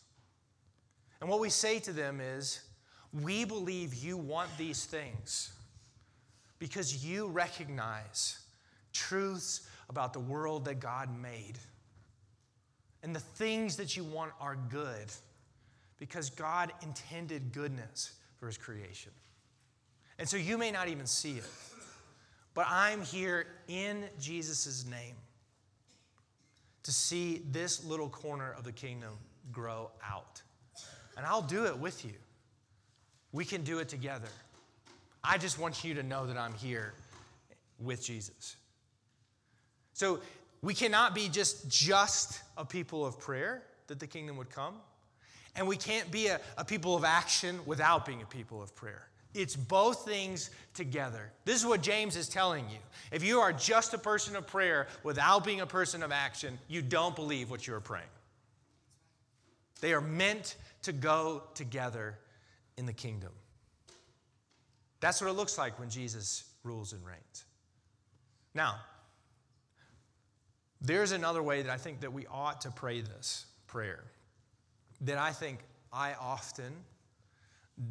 And 1.20 1.30
what 1.30 1.40
we 1.40 1.48
say 1.48 1.78
to 1.80 1.92
them 1.92 2.20
is, 2.20 2.60
we 3.22 3.44
believe 3.44 3.94
you 3.94 4.16
want 4.16 4.48
these 4.56 4.84
things 4.84 5.52
because 6.58 7.04
you 7.04 7.26
recognize 7.26 8.38
truths 8.92 9.68
about 9.92 10.14
the 10.14 10.20
world 10.20 10.64
that 10.64 10.80
God 10.80 11.08
made. 11.20 11.58
And 13.02 13.14
the 13.14 13.20
things 13.20 13.76
that 13.76 13.94
you 13.94 14.04
want 14.04 14.32
are 14.40 14.56
good 14.70 15.12
because 15.98 16.30
God 16.30 16.72
intended 16.82 17.52
goodness 17.52 18.12
for 18.38 18.46
his 18.46 18.56
creation. 18.56 19.12
And 20.18 20.26
so 20.26 20.38
you 20.38 20.56
may 20.56 20.70
not 20.70 20.88
even 20.88 21.06
see 21.06 21.32
it. 21.32 21.50
But 22.54 22.66
I'm 22.68 23.02
here 23.02 23.46
in 23.68 24.04
Jesus' 24.18 24.86
name 24.86 25.14
to 26.82 26.90
see 26.90 27.42
this 27.50 27.84
little 27.84 28.08
corner 28.08 28.52
of 28.56 28.64
the 28.64 28.72
kingdom 28.72 29.12
grow 29.52 29.90
out. 30.06 30.40
And 31.16 31.26
I'll 31.26 31.42
do 31.42 31.66
it 31.66 31.78
with 31.78 32.04
you. 32.04 32.14
We 33.32 33.44
can 33.44 33.62
do 33.62 33.78
it 33.78 33.88
together. 33.88 34.28
I 35.22 35.38
just 35.38 35.58
want 35.58 35.84
you 35.84 35.94
to 35.94 36.02
know 36.02 36.26
that 36.26 36.36
I'm 36.36 36.54
here 36.54 36.94
with 37.78 38.02
Jesus. 38.02 38.56
So 40.02 40.18
we 40.62 40.74
cannot 40.74 41.14
be 41.14 41.28
just 41.28 41.70
just 41.70 42.42
a 42.56 42.64
people 42.64 43.06
of 43.06 43.20
prayer 43.20 43.62
that 43.86 44.00
the 44.00 44.06
kingdom 44.08 44.36
would 44.36 44.50
come. 44.50 44.74
And 45.54 45.68
we 45.68 45.76
can't 45.76 46.10
be 46.10 46.26
a, 46.26 46.40
a 46.58 46.64
people 46.64 46.96
of 46.96 47.04
action 47.04 47.60
without 47.66 48.04
being 48.04 48.20
a 48.20 48.26
people 48.26 48.60
of 48.60 48.74
prayer. 48.74 49.06
It's 49.32 49.54
both 49.54 50.04
things 50.04 50.50
together. 50.74 51.30
This 51.44 51.60
is 51.60 51.64
what 51.64 51.82
James 51.82 52.16
is 52.16 52.28
telling 52.28 52.68
you. 52.68 52.78
If 53.12 53.22
you 53.22 53.38
are 53.38 53.52
just 53.52 53.94
a 53.94 53.98
person 53.98 54.34
of 54.34 54.44
prayer 54.44 54.88
without 55.04 55.44
being 55.44 55.60
a 55.60 55.66
person 55.66 56.02
of 56.02 56.10
action, 56.10 56.58
you 56.66 56.82
don't 56.82 57.14
believe 57.14 57.48
what 57.48 57.68
you 57.68 57.74
are 57.74 57.80
praying. 57.80 58.04
They 59.80 59.92
are 59.92 60.00
meant 60.00 60.56
to 60.82 60.92
go 60.92 61.44
together 61.54 62.18
in 62.76 62.86
the 62.86 62.92
kingdom. 62.92 63.30
That's 64.98 65.20
what 65.20 65.30
it 65.30 65.34
looks 65.34 65.58
like 65.58 65.78
when 65.78 65.90
Jesus 65.90 66.42
rules 66.64 66.92
and 66.92 67.06
reigns. 67.06 67.44
Now, 68.52 68.80
there's 70.82 71.12
another 71.12 71.42
way 71.42 71.62
that 71.62 71.70
I 71.70 71.76
think 71.76 72.00
that 72.00 72.12
we 72.12 72.26
ought 72.26 72.60
to 72.62 72.70
pray 72.70 73.00
this 73.00 73.46
prayer 73.66 74.04
that 75.02 75.18
I 75.18 75.32
think 75.32 75.60
I 75.92 76.14
often 76.14 76.72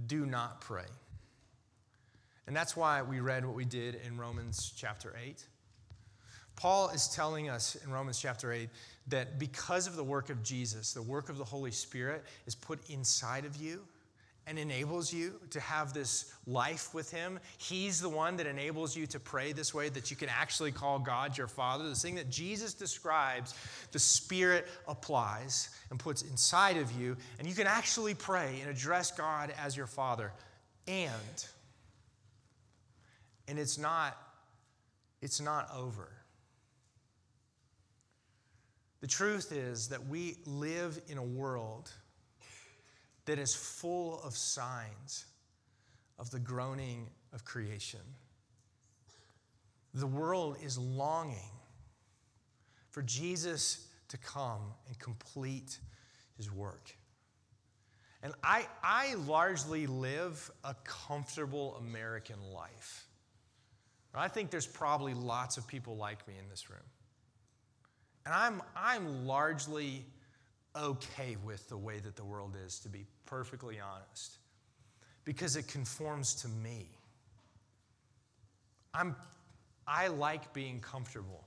do 0.08 0.26
not 0.26 0.62
pray. 0.62 0.86
And 2.48 2.56
that's 2.56 2.76
why 2.76 3.02
we 3.02 3.20
read 3.20 3.46
what 3.46 3.56
we 3.56 3.66
did 3.66 3.96
in 4.06 4.18
Romans 4.18 4.74
chapter 4.76 5.16
8. 5.24 5.46
Paul 6.56 6.90
is 6.90 7.08
telling 7.08 7.50
us 7.50 7.76
in 7.84 7.92
Romans 7.92 8.20
chapter 8.20 8.52
8 8.52 8.70
that 9.08 9.40
because 9.40 9.88
of 9.88 9.96
the 9.96 10.04
work 10.04 10.30
of 10.30 10.44
Jesus, 10.44 10.94
the 10.94 11.02
work 11.02 11.30
of 11.30 11.38
the 11.38 11.44
Holy 11.44 11.72
Spirit 11.72 12.24
is 12.46 12.56
put 12.56 12.90
inside 12.90 13.46
of 13.46 13.56
you 13.56 13.82
and 14.48 14.58
enables 14.58 15.14
you 15.14 15.40
to 15.52 15.60
have 15.60 15.94
this 15.94 16.34
life 16.48 16.94
with 16.94 17.12
Him. 17.12 17.40
He's 17.58 18.02
the 18.02 18.10
one 18.10 18.38
that 18.38 18.48
enables 18.48 18.96
you 18.96 19.06
to 19.08 19.20
pray 19.20 19.52
this 19.52 19.74
way, 19.74 19.90
that 19.90 20.10
you 20.10 20.18
can 20.18 20.30
actually 20.30 20.72
call 20.72 21.00
God 21.00 21.38
your 21.38 21.48
Father. 21.48 21.88
The 21.88 21.96
thing 21.96 22.16
that 22.16 22.30
Jesus 22.30 22.74
describes, 22.74 23.54
the 23.92 24.00
Spirit 24.00 24.68
applies 24.88 25.70
and 25.90 26.00
puts 26.00 26.24
inside 26.24 26.78
of 26.78 26.92
you, 26.92 27.16
and 27.40 27.48
you 27.48 27.54
can 27.54 27.68
actually 27.68 28.16
pray 28.16 28.60
and 28.62 28.70
address 28.70 29.12
God 29.12 29.54
as 29.64 29.78
your 29.78 29.88
Father. 29.88 30.32
And, 30.88 31.46
and 33.48 33.60
it's 33.60 33.78
not, 33.78 34.18
it's 35.22 35.40
not 35.40 35.70
over. 35.76 36.10
The 39.02 39.08
truth 39.08 39.52
is 39.52 39.90
that 39.90 40.08
we 40.08 40.38
live 40.46 41.00
in 41.08 41.18
a 41.18 41.24
world 41.24 41.92
that 43.26 43.40
is 43.40 43.54
full 43.54 44.22
of 44.24 44.36
signs 44.36 45.26
of 46.20 46.30
the 46.32 46.40
groaning 46.40 47.08
of 47.34 47.46
creation. 47.46 48.00
The 49.94 50.08
world 50.08 50.58
is 50.64 50.78
longing 50.78 51.52
for 52.90 53.02
Jesus 53.02 53.88
to 54.10 54.18
come 54.18 54.62
and 54.88 54.98
complete 55.00 55.80
his 56.38 56.52
work. 56.52 56.96
And 58.24 58.34
I, 58.44 58.68
I 58.84 59.16
largely 59.16 59.88
live 59.88 60.52
a 60.64 60.76
comfortable 60.84 61.76
American 61.78 62.38
life. 62.54 63.06
I 64.14 64.28
think 64.28 64.52
there's 64.52 64.68
probably 64.68 65.14
lots 65.14 65.58
of 65.58 65.66
people 65.68 65.96
like 65.96 66.28
me 66.28 66.34
in 66.38 66.50
this 66.50 66.70
room. 66.70 66.80
And 68.26 68.36
I'm, 68.36 68.62
I'm 68.76 69.26
largely 69.26 70.06
okay 70.76 71.38
with 71.44 71.68
the 71.70 71.78
way 71.78 72.00
that 72.00 72.16
the 72.16 72.24
world 72.24 72.56
is, 72.66 72.80
to 72.80 72.90
be 72.90 73.06
perfectly 73.26 73.80
honest, 73.80 74.38
because 75.26 75.56
it 75.56 75.68
conforms 75.68 76.34
to 76.36 76.48
me. 76.48 76.90
I'm, 78.94 79.16
I 79.88 80.08
like 80.08 80.54
being 80.54 80.80
comfortable. 80.80 81.46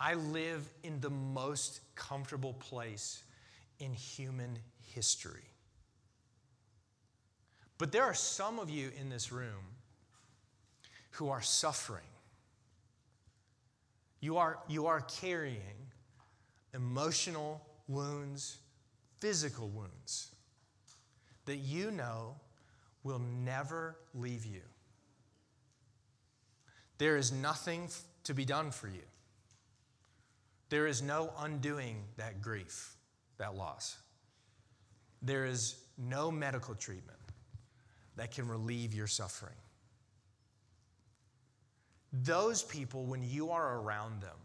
I 0.00 0.14
live 0.14 0.68
in 0.82 1.00
the 1.00 1.10
most 1.10 1.80
comfortable 1.94 2.54
place 2.54 3.22
in 3.78 3.92
human 3.92 4.58
history. 4.94 5.44
But 7.78 7.92
there 7.92 8.04
are 8.04 8.14
some 8.14 8.58
of 8.58 8.70
you 8.70 8.90
in 9.00 9.08
this 9.10 9.32
room 9.32 9.64
who 11.12 11.28
are 11.28 11.42
suffering. 11.42 12.02
You 14.20 14.38
are, 14.38 14.58
you 14.68 14.86
are 14.86 15.00
carrying 15.00 15.90
emotional 16.74 17.60
wounds, 17.88 18.58
physical 19.20 19.68
wounds 19.68 20.34
that 21.44 21.56
you 21.56 21.90
know 21.90 22.36
will 23.02 23.18
never 23.18 23.96
leave 24.14 24.44
you. 24.44 24.62
There 26.98 27.16
is 27.16 27.32
nothing 27.32 27.88
to 28.24 28.34
be 28.34 28.44
done 28.44 28.70
for 28.70 28.88
you. 28.88 29.02
There 30.68 30.86
is 30.86 31.02
no 31.02 31.32
undoing 31.40 32.04
that 32.16 32.40
grief, 32.40 32.94
that 33.38 33.56
loss. 33.56 33.98
There 35.20 35.44
is 35.44 35.76
no 35.98 36.30
medical 36.30 36.74
treatment 36.74 37.18
that 38.16 38.30
can 38.30 38.48
relieve 38.48 38.94
your 38.94 39.06
suffering. 39.06 39.54
Those 42.12 42.62
people, 42.62 43.04
when 43.06 43.22
you 43.22 43.50
are 43.50 43.78
around 43.78 44.22
them, 44.22 44.36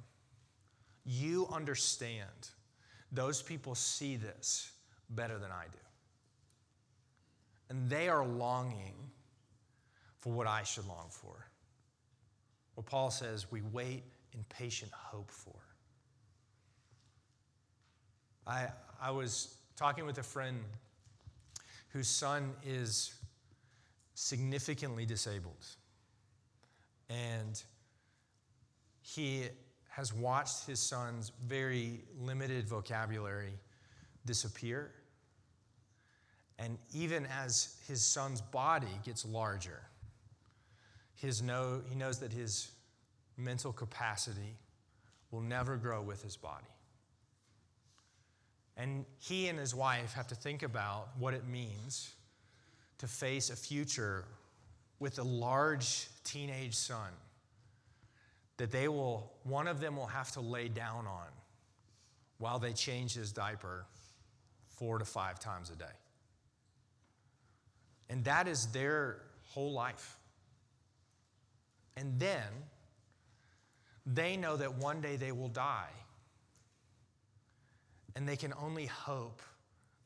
you 1.05 1.47
understand 1.51 2.49
those 3.11 3.41
people 3.41 3.75
see 3.75 4.15
this 4.15 4.71
better 5.09 5.37
than 5.37 5.51
I 5.51 5.65
do. 5.71 5.79
And 7.69 7.89
they 7.89 8.09
are 8.09 8.25
longing 8.25 8.95
for 10.19 10.31
what 10.31 10.47
I 10.47 10.63
should 10.63 10.87
long 10.87 11.07
for. 11.09 11.47
What 12.75 12.85
Paul 12.85 13.11
says 13.11 13.51
we 13.51 13.61
wait 13.71 14.03
in 14.33 14.43
patient 14.49 14.91
hope 14.91 15.31
for. 15.31 15.55
I, 18.45 18.67
I 19.01 19.11
was 19.11 19.57
talking 19.75 20.05
with 20.05 20.17
a 20.17 20.23
friend 20.23 20.59
whose 21.89 22.07
son 22.07 22.53
is 22.65 23.13
significantly 24.13 25.05
disabled. 25.05 25.65
And 27.09 27.61
he 29.01 29.43
has 29.97 30.13
watched 30.13 30.67
his 30.67 30.79
son's 30.79 31.31
very 31.47 32.01
limited 32.21 32.69
vocabulary 32.69 33.53
disappear. 34.27 34.91
And 36.59 36.77
even 36.93 37.25
as 37.25 37.77
his 37.87 38.05
son's 38.05 38.39
body 38.39 38.99
gets 39.03 39.25
larger, 39.25 39.81
his 41.15 41.41
know, 41.41 41.81
he 41.89 41.95
knows 41.95 42.19
that 42.19 42.31
his 42.31 42.69
mental 43.37 43.73
capacity 43.73 44.55
will 45.31 45.41
never 45.41 45.77
grow 45.77 46.03
with 46.03 46.21
his 46.21 46.37
body. 46.37 46.67
And 48.77 49.03
he 49.17 49.47
and 49.47 49.57
his 49.57 49.73
wife 49.73 50.13
have 50.13 50.27
to 50.27 50.35
think 50.35 50.61
about 50.61 51.09
what 51.17 51.33
it 51.33 51.47
means 51.47 52.13
to 52.99 53.07
face 53.07 53.49
a 53.49 53.55
future 53.55 54.25
with 54.99 55.17
a 55.17 55.23
large 55.23 56.07
teenage 56.23 56.75
son 56.75 57.09
that 58.57 58.71
they 58.71 58.87
will, 58.87 59.31
one 59.43 59.67
of 59.67 59.79
them 59.79 59.95
will 59.95 60.07
have 60.07 60.31
to 60.31 60.41
lay 60.41 60.67
down 60.67 61.07
on 61.07 61.27
while 62.39 62.59
they 62.59 62.73
change 62.73 63.13
his 63.13 63.31
diaper 63.31 63.85
four 64.77 64.97
to 64.97 65.05
five 65.05 65.39
times 65.39 65.69
a 65.69 65.75
day. 65.75 65.85
And 68.09 68.23
that 68.25 68.47
is 68.47 68.67
their 68.67 69.21
whole 69.43 69.71
life. 69.71 70.17
And 71.95 72.19
then 72.19 72.47
they 74.05 74.37
know 74.37 74.55
that 74.57 74.75
one 74.75 75.01
day 75.01 75.15
they 75.15 75.31
will 75.31 75.49
die. 75.49 75.89
And 78.15 78.27
they 78.27 78.35
can 78.35 78.53
only 78.59 78.85
hope 78.85 79.41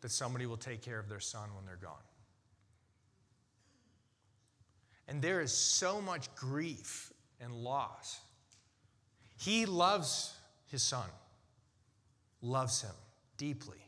that 0.01 0.11
somebody 0.11 0.45
will 0.45 0.57
take 0.57 0.81
care 0.81 0.99
of 0.99 1.07
their 1.07 1.19
son 1.19 1.49
when 1.55 1.65
they're 1.65 1.75
gone. 1.75 1.93
And 5.07 5.21
there 5.21 5.41
is 5.41 5.53
so 5.53 6.01
much 6.01 6.33
grief 6.35 7.11
and 7.39 7.53
loss 7.53 8.19
he 9.41 9.65
loves 9.65 10.35
his 10.67 10.83
son, 10.83 11.09
loves 12.43 12.83
him 12.83 12.93
deeply. 13.37 13.83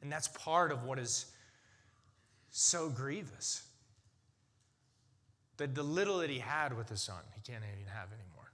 And 0.00 0.10
that's 0.10 0.28
part 0.28 0.72
of 0.72 0.84
what 0.84 0.98
is 0.98 1.26
so 2.50 2.88
grievous. 2.88 3.66
That 5.58 5.74
the 5.74 5.82
little 5.82 6.18
that 6.18 6.30
he 6.30 6.38
had 6.38 6.74
with 6.74 6.88
his 6.88 7.02
son, 7.02 7.20
he 7.34 7.42
can't 7.42 7.62
even 7.70 7.86
have 7.92 8.08
anymore. 8.08 8.50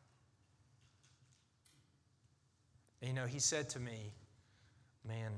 And 3.00 3.10
you 3.10 3.14
know, 3.14 3.26
he 3.26 3.38
said 3.38 3.68
to 3.70 3.78
me, 3.78 4.12
Man, 5.06 5.30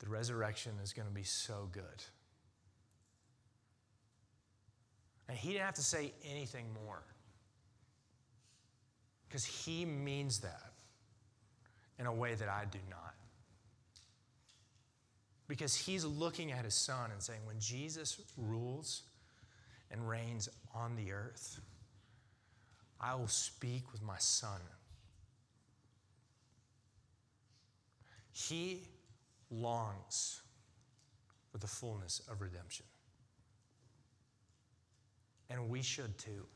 the 0.00 0.08
resurrection 0.08 0.72
is 0.82 0.92
going 0.92 1.08
to 1.08 1.14
be 1.14 1.22
so 1.22 1.70
good. 1.72 2.04
And 5.26 5.38
he 5.38 5.52
didn't 5.52 5.64
have 5.64 5.74
to 5.76 5.82
say 5.82 6.12
anything 6.22 6.66
more. 6.84 7.02
Because 9.28 9.44
he 9.44 9.84
means 9.84 10.40
that 10.40 10.72
in 11.98 12.06
a 12.06 12.12
way 12.12 12.34
that 12.34 12.48
I 12.48 12.64
do 12.70 12.78
not. 12.88 13.14
Because 15.46 15.74
he's 15.74 16.04
looking 16.04 16.52
at 16.52 16.64
his 16.64 16.74
son 16.74 17.10
and 17.10 17.22
saying, 17.22 17.40
when 17.44 17.58
Jesus 17.58 18.20
rules 18.36 19.02
and 19.90 20.08
reigns 20.08 20.48
on 20.74 20.96
the 20.96 21.12
earth, 21.12 21.60
I 23.00 23.14
will 23.14 23.28
speak 23.28 23.92
with 23.92 24.02
my 24.02 24.18
son. 24.18 24.60
He 28.32 28.82
longs 29.50 30.42
for 31.50 31.58
the 31.58 31.66
fullness 31.66 32.20
of 32.30 32.40
redemption. 32.40 32.86
And 35.50 35.68
we 35.68 35.82
should 35.82 36.18
too. 36.18 36.46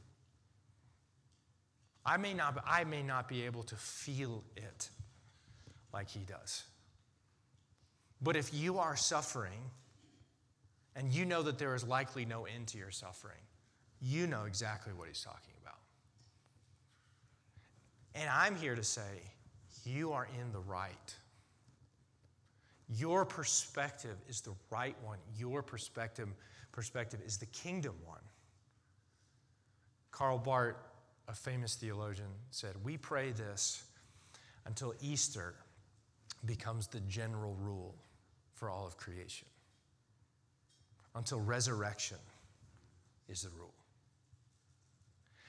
I 2.05 2.17
may 2.17 2.35
not, 2.35 2.63
I 2.67 2.85
may 2.85 3.03
not 3.03 3.29
be 3.29 3.45
able 3.45 3.63
to 3.65 3.77
feel 3.77 4.43
it 4.57 4.91
like 5.93 6.09
he 6.09 6.21
does. 6.21 6.65
But 8.21 8.37
if 8.37 8.53
you 8.53 8.79
are 8.79 8.97
suffering 8.97 9.71
and 10.97 11.13
you 11.13 11.25
know 11.25 11.43
that 11.43 11.59
there 11.59 11.75
is 11.75 11.85
likely 11.85 12.25
no 12.25 12.45
end 12.45 12.69
to 12.69 12.79
your 12.79 12.91
suffering, 12.91 13.39
you 14.01 14.27
know 14.27 14.45
exactly 14.45 14.93
what 14.93 15.09
he's 15.09 15.23
talking 15.23 15.55
about. 15.63 15.79
And 18.15 18.29
I'm 18.29 18.57
here 18.57 18.75
to 18.75 18.85
say, 18.85 19.23
you 19.85 20.13
are 20.13 20.29
in 20.41 20.53
the 20.53 20.59
right. 20.61 21.15
Your 22.89 23.25
perspective 23.25 24.17
is 24.29 24.41
the 24.41 24.55
right 24.71 24.97
one. 25.03 25.19
Your 25.39 25.63
perspective, 25.63 26.29
perspective 26.73 27.21
is 27.25 27.39
the 27.39 27.47
kingdom 27.47 27.95
one. 28.05 28.21
Karl 30.11 30.39
Barth, 30.39 30.77
a 31.29 31.35
famous 31.35 31.75
theologian, 31.77 32.29
said, 32.51 32.75
We 32.85 32.97
pray 32.97 33.33
this 33.33 33.85
until 34.67 34.95
Easter 35.01 35.55
becomes 36.45 36.87
the 36.87 37.01
general 37.01 37.55
rule 37.61 37.95
for 38.55 38.71
all 38.71 38.87
of 38.87 38.97
creation, 38.97 39.47
until 41.15 41.41
resurrection 41.41 42.19
is 43.29 43.43
the 43.43 43.51
rule. 43.51 43.75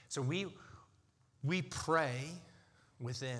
So 0.09 0.21
we, 0.21 0.45
we 1.43 1.61
pray 1.63 2.29
within 2.99 3.39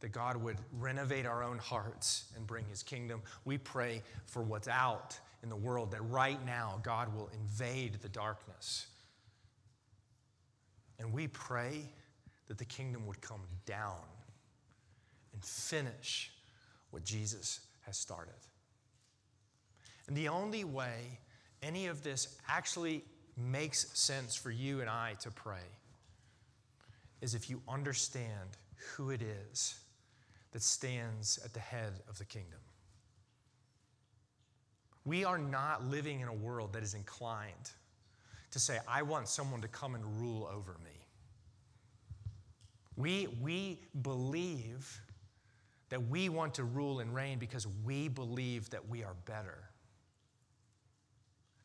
that 0.00 0.12
God 0.12 0.36
would 0.36 0.56
renovate 0.78 1.26
our 1.26 1.42
own 1.42 1.58
hearts 1.58 2.24
and 2.34 2.46
bring 2.46 2.64
his 2.64 2.82
kingdom. 2.82 3.20
We 3.44 3.58
pray 3.58 4.02
for 4.26 4.42
what's 4.42 4.68
out 4.68 5.18
in 5.42 5.48
the 5.48 5.56
world, 5.56 5.90
that 5.92 6.02
right 6.02 6.44
now 6.44 6.80
God 6.82 7.14
will 7.14 7.30
invade 7.32 8.00
the 8.02 8.08
darkness. 8.08 8.86
And 11.00 11.12
we 11.12 11.26
pray 11.26 11.88
that 12.46 12.58
the 12.58 12.64
kingdom 12.64 13.06
would 13.06 13.20
come 13.20 13.40
down 13.64 14.04
and 15.32 15.42
finish 15.42 16.30
what 16.90 17.04
Jesus 17.04 17.60
has 17.86 17.96
started. 17.96 18.34
And 20.06 20.16
the 20.16 20.28
only 20.28 20.64
way 20.64 21.18
any 21.62 21.86
of 21.86 22.02
this 22.02 22.38
actually 22.48 23.02
makes 23.36 23.86
sense 23.98 24.36
for 24.36 24.50
you 24.50 24.80
and 24.80 24.90
I 24.90 25.14
to 25.20 25.30
pray 25.30 25.64
is 27.20 27.34
if 27.34 27.48
you 27.48 27.62
understand 27.68 28.56
who 28.94 29.10
it 29.10 29.22
is 29.22 29.78
that 30.52 30.62
stands 30.62 31.38
at 31.44 31.52
the 31.52 31.60
head 31.60 31.92
of 32.08 32.18
the 32.18 32.24
kingdom. 32.24 32.58
We 35.04 35.24
are 35.24 35.38
not 35.38 35.84
living 35.84 36.20
in 36.20 36.28
a 36.28 36.34
world 36.34 36.72
that 36.74 36.82
is 36.82 36.94
inclined 36.94 37.70
to 38.50 38.58
say, 38.58 38.78
I 38.88 39.02
want 39.02 39.28
someone 39.28 39.60
to 39.60 39.68
come 39.68 39.94
and 39.94 40.20
rule 40.20 40.48
over 40.52 40.76
me. 40.84 40.90
We, 42.96 43.28
we 43.40 43.80
believe 44.02 45.00
that 45.88 46.08
we 46.08 46.28
want 46.28 46.54
to 46.54 46.64
rule 46.64 47.00
and 47.00 47.14
reign 47.14 47.38
because 47.38 47.66
we 47.84 48.08
believe 48.08 48.70
that 48.70 48.88
we 48.88 49.02
are 49.04 49.14
better. 49.24 49.58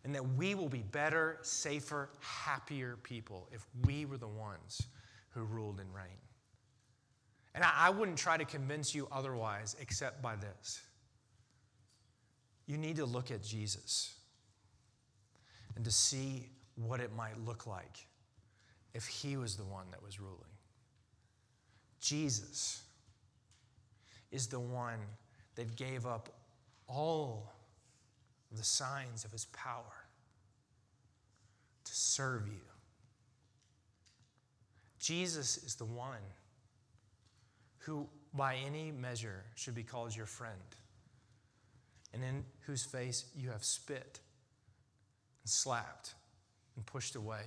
And 0.04 0.13
that 0.13 0.28
we 0.36 0.54
will 0.54 0.69
be 0.69 0.84
better, 0.84 1.39
safer, 1.41 2.10
happier 2.19 2.98
people 3.02 3.50
if 3.52 3.65
we 3.86 4.06
were 4.06 4.17
the 4.17 4.28
ones 4.28 4.82
who 5.32 5.43
ruled 5.43 5.80
and 5.80 5.93
reigned. 5.93 6.10
And 7.56 7.63
I, 7.63 7.71
I 7.76 7.89
wouldn't 7.89 8.17
try 8.17 8.38
to 8.38 8.45
convince 8.45 8.93
you 8.93 9.08
otherwise 9.12 9.76
except 9.80 10.21
by 10.21 10.36
this. 10.36 10.82
You 12.67 12.78
need 12.78 12.98
to 12.98 13.06
look 13.06 13.32
at 13.32 13.43
Jesus 13.43 14.13
and 15.76 15.84
to 15.86 15.91
see 15.91 16.50
what 16.76 17.00
it 17.00 17.12
might 17.16 17.38
look 17.46 17.66
like 17.68 18.06
if 18.94 19.06
he 19.08 19.38
was 19.38 19.56
the 19.56 19.64
one 19.64 19.86
that 19.92 20.04
was 20.04 20.20
ruling. 20.20 20.40
Jesus 22.00 22.82
is 24.32 24.48
the 24.48 24.60
one 24.60 25.00
that 25.56 25.76
gave 25.76 26.06
up 26.06 26.30
all 26.88 27.52
the 28.52 28.64
signs 28.64 29.26
of 29.26 29.32
his 29.32 29.46
power 29.46 30.06
to 31.84 31.96
serve 31.96 32.48
you. 32.48 32.62
Jesus 35.00 35.58
is 35.58 35.76
the 35.76 35.86
one 35.86 36.24
who, 37.80 38.08
by 38.34 38.56
any 38.66 38.92
measure, 38.92 39.44
should 39.56 39.76
be 39.76 39.84
called 39.84 40.16
your 40.16 40.26
friend, 40.26 40.54
and 42.14 42.24
in 42.24 42.44
whose 42.62 42.84
face 42.84 43.26
you 43.36 43.50
have 43.50 43.64
spit 43.64 44.20
and 45.44 45.50
slapped 45.50 46.16
and 46.76 46.86
pushed 46.86 47.16
away, 47.16 47.44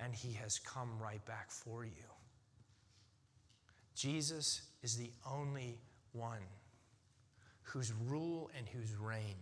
and 0.00 0.14
he 0.14 0.32
has 0.34 0.58
come 0.58 0.90
right 1.00 1.24
back 1.26 1.50
for 1.50 1.84
you. 1.84 1.90
Jesus 3.94 4.62
is 4.82 4.96
the 4.96 5.10
only 5.28 5.78
one 6.12 6.42
whose 7.62 7.92
rule 8.06 8.50
and 8.56 8.68
whose 8.68 8.94
reign 8.96 9.36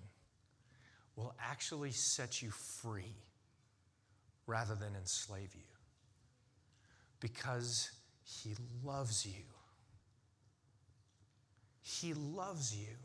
will 1.15 1.35
actually 1.41 1.93
set 1.93 2.43
you 2.43 2.51
free 2.51 3.15
rather 4.47 4.75
than 4.75 4.95
enslave 4.95 5.55
you 5.55 5.77
because 7.21 7.91
he 8.25 8.55
loves 8.85 9.27
you. 9.27 9.45
He 11.83 12.15
loves 12.15 12.75
you. 12.75 12.97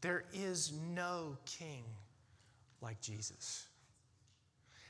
There 0.00 0.24
is 0.32 0.72
no 0.94 1.36
king 1.46 1.84
like 2.82 3.00
Jesus. 3.00 3.66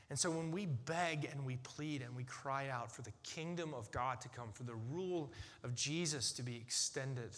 And 0.09 0.19
so 0.19 0.29
when 0.29 0.51
we 0.51 0.65
beg 0.65 1.29
and 1.31 1.45
we 1.45 1.55
plead 1.57 2.01
and 2.01 2.15
we 2.15 2.25
cry 2.25 2.67
out 2.69 2.91
for 2.91 3.01
the 3.01 3.13
kingdom 3.23 3.73
of 3.73 3.89
God 3.91 4.19
to 4.21 4.29
come, 4.29 4.49
for 4.53 4.63
the 4.63 4.75
rule 4.91 5.31
of 5.63 5.73
Jesus 5.73 6.33
to 6.33 6.43
be 6.43 6.57
extended, 6.57 7.31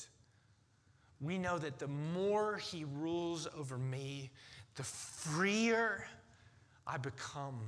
we 1.21 1.37
know 1.37 1.59
that 1.59 1.77
the 1.77 1.87
more 1.87 2.57
he 2.57 2.85
rules 2.95 3.47
over 3.57 3.77
me, 3.77 4.31
the 4.75 4.83
freer 4.83 6.07
I 6.87 6.97
become 6.97 7.59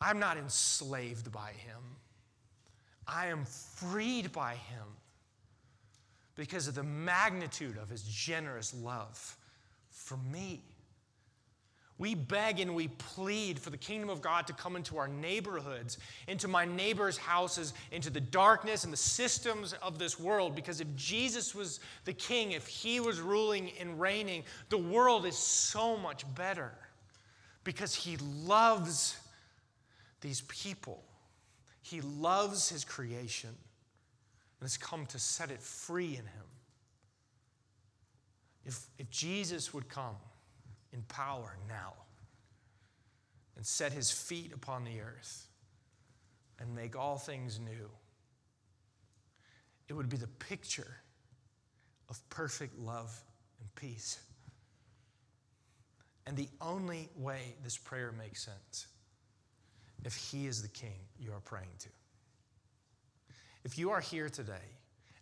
I'm 0.00 0.18
not 0.18 0.38
enslaved 0.38 1.30
by 1.30 1.50
him. 1.50 1.82
I 3.06 3.26
am 3.26 3.44
freed 3.44 4.32
by 4.32 4.54
him 4.54 4.86
because 6.36 6.68
of 6.68 6.74
the 6.74 6.82
magnitude 6.82 7.76
of 7.76 7.90
his 7.90 8.02
generous 8.04 8.72
love 8.74 9.36
for 9.90 10.16
me. 10.32 10.62
We 12.00 12.14
beg 12.14 12.60
and 12.60 12.74
we 12.74 12.88
plead 12.88 13.58
for 13.58 13.68
the 13.68 13.76
kingdom 13.76 14.08
of 14.08 14.22
God 14.22 14.46
to 14.46 14.54
come 14.54 14.74
into 14.74 14.96
our 14.96 15.06
neighborhoods, 15.06 15.98
into 16.28 16.48
my 16.48 16.64
neighbors' 16.64 17.18
houses, 17.18 17.74
into 17.92 18.08
the 18.08 18.22
darkness 18.22 18.84
and 18.84 18.92
the 18.92 18.96
systems 18.96 19.74
of 19.82 19.98
this 19.98 20.18
world. 20.18 20.54
Because 20.56 20.80
if 20.80 20.96
Jesus 20.96 21.54
was 21.54 21.78
the 22.06 22.14
king, 22.14 22.52
if 22.52 22.66
he 22.66 23.00
was 23.00 23.20
ruling 23.20 23.72
and 23.78 24.00
reigning, 24.00 24.44
the 24.70 24.78
world 24.78 25.26
is 25.26 25.36
so 25.36 25.94
much 25.94 26.24
better 26.34 26.72
because 27.64 27.94
he 27.94 28.16
loves 28.46 29.18
these 30.22 30.40
people. 30.48 31.04
He 31.82 32.00
loves 32.00 32.70
his 32.70 32.82
creation 32.82 33.50
and 33.50 34.62
has 34.62 34.78
come 34.78 35.04
to 35.04 35.18
set 35.18 35.50
it 35.50 35.60
free 35.60 36.12
in 36.12 36.24
him. 36.24 36.48
If, 38.64 38.86
if 38.98 39.10
Jesus 39.10 39.74
would 39.74 39.90
come 39.90 40.16
in 40.92 41.02
power 41.02 41.56
now 41.68 41.94
and 43.56 43.66
set 43.66 43.92
his 43.92 44.10
feet 44.10 44.52
upon 44.54 44.84
the 44.84 45.00
earth 45.00 45.46
and 46.58 46.74
make 46.74 46.96
all 46.96 47.16
things 47.16 47.58
new, 47.58 47.90
it 49.88 49.94
would 49.94 50.08
be 50.08 50.16
the 50.16 50.26
picture 50.26 50.96
of 52.08 52.28
perfect 52.28 52.78
love 52.78 53.18
and 53.60 53.74
peace. 53.74 54.20
And 56.26 56.36
the 56.36 56.48
only 56.60 57.08
way 57.16 57.54
this 57.64 57.76
prayer 57.76 58.12
makes 58.12 58.44
sense 58.44 58.86
if 60.04 60.14
He 60.14 60.46
is 60.46 60.62
the 60.62 60.68
King 60.68 60.94
you 61.18 61.32
are 61.32 61.40
praying 61.40 61.74
to. 61.80 61.88
If 63.64 63.78
you 63.78 63.90
are 63.90 64.00
here 64.00 64.28
today 64.28 64.52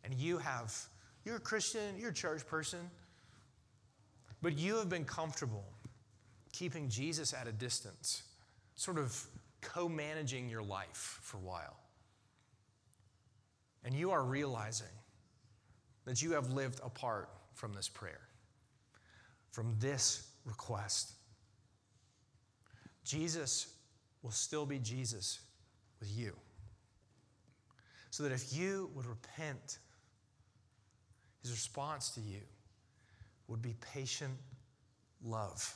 and 0.04 0.14
you 0.14 0.38
have, 0.38 0.74
you're 1.24 1.36
a 1.36 1.40
Christian, 1.40 1.96
you're 1.98 2.10
a 2.10 2.14
church 2.14 2.46
person, 2.46 2.90
but 4.42 4.58
you 4.58 4.76
have 4.76 4.88
been 4.88 5.04
comfortable 5.04 5.64
keeping 6.52 6.88
Jesus 6.88 7.34
at 7.34 7.46
a 7.46 7.52
distance, 7.52 8.22
sort 8.74 8.98
of 8.98 9.24
co 9.60 9.88
managing 9.88 10.48
your 10.48 10.62
life 10.62 11.20
for 11.22 11.36
a 11.36 11.40
while. 11.40 11.76
And 13.84 13.94
you 13.94 14.10
are 14.10 14.24
realizing 14.24 14.86
that 16.04 16.22
you 16.22 16.32
have 16.32 16.52
lived 16.52 16.80
apart 16.84 17.28
from 17.54 17.72
this 17.72 17.88
prayer, 17.88 18.20
from 19.50 19.74
this 19.78 20.28
request. 20.44 21.12
Jesus 23.04 23.74
will 24.22 24.30
still 24.30 24.66
be 24.66 24.78
Jesus 24.78 25.40
with 26.00 26.10
you. 26.16 26.34
So 28.10 28.22
that 28.24 28.32
if 28.32 28.52
you 28.56 28.90
would 28.94 29.06
repent, 29.06 29.78
his 31.42 31.52
response 31.52 32.10
to 32.10 32.20
you 32.20 32.40
would 33.48 33.62
be 33.62 33.74
patient 33.92 34.34
love. 35.24 35.74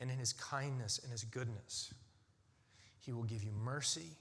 And 0.00 0.10
in 0.10 0.18
his 0.18 0.32
kindness 0.32 1.00
and 1.02 1.10
his 1.10 1.24
goodness, 1.24 1.94
he 2.98 3.12
will 3.12 3.24
give 3.24 3.42
you 3.42 3.52
mercy 3.64 4.16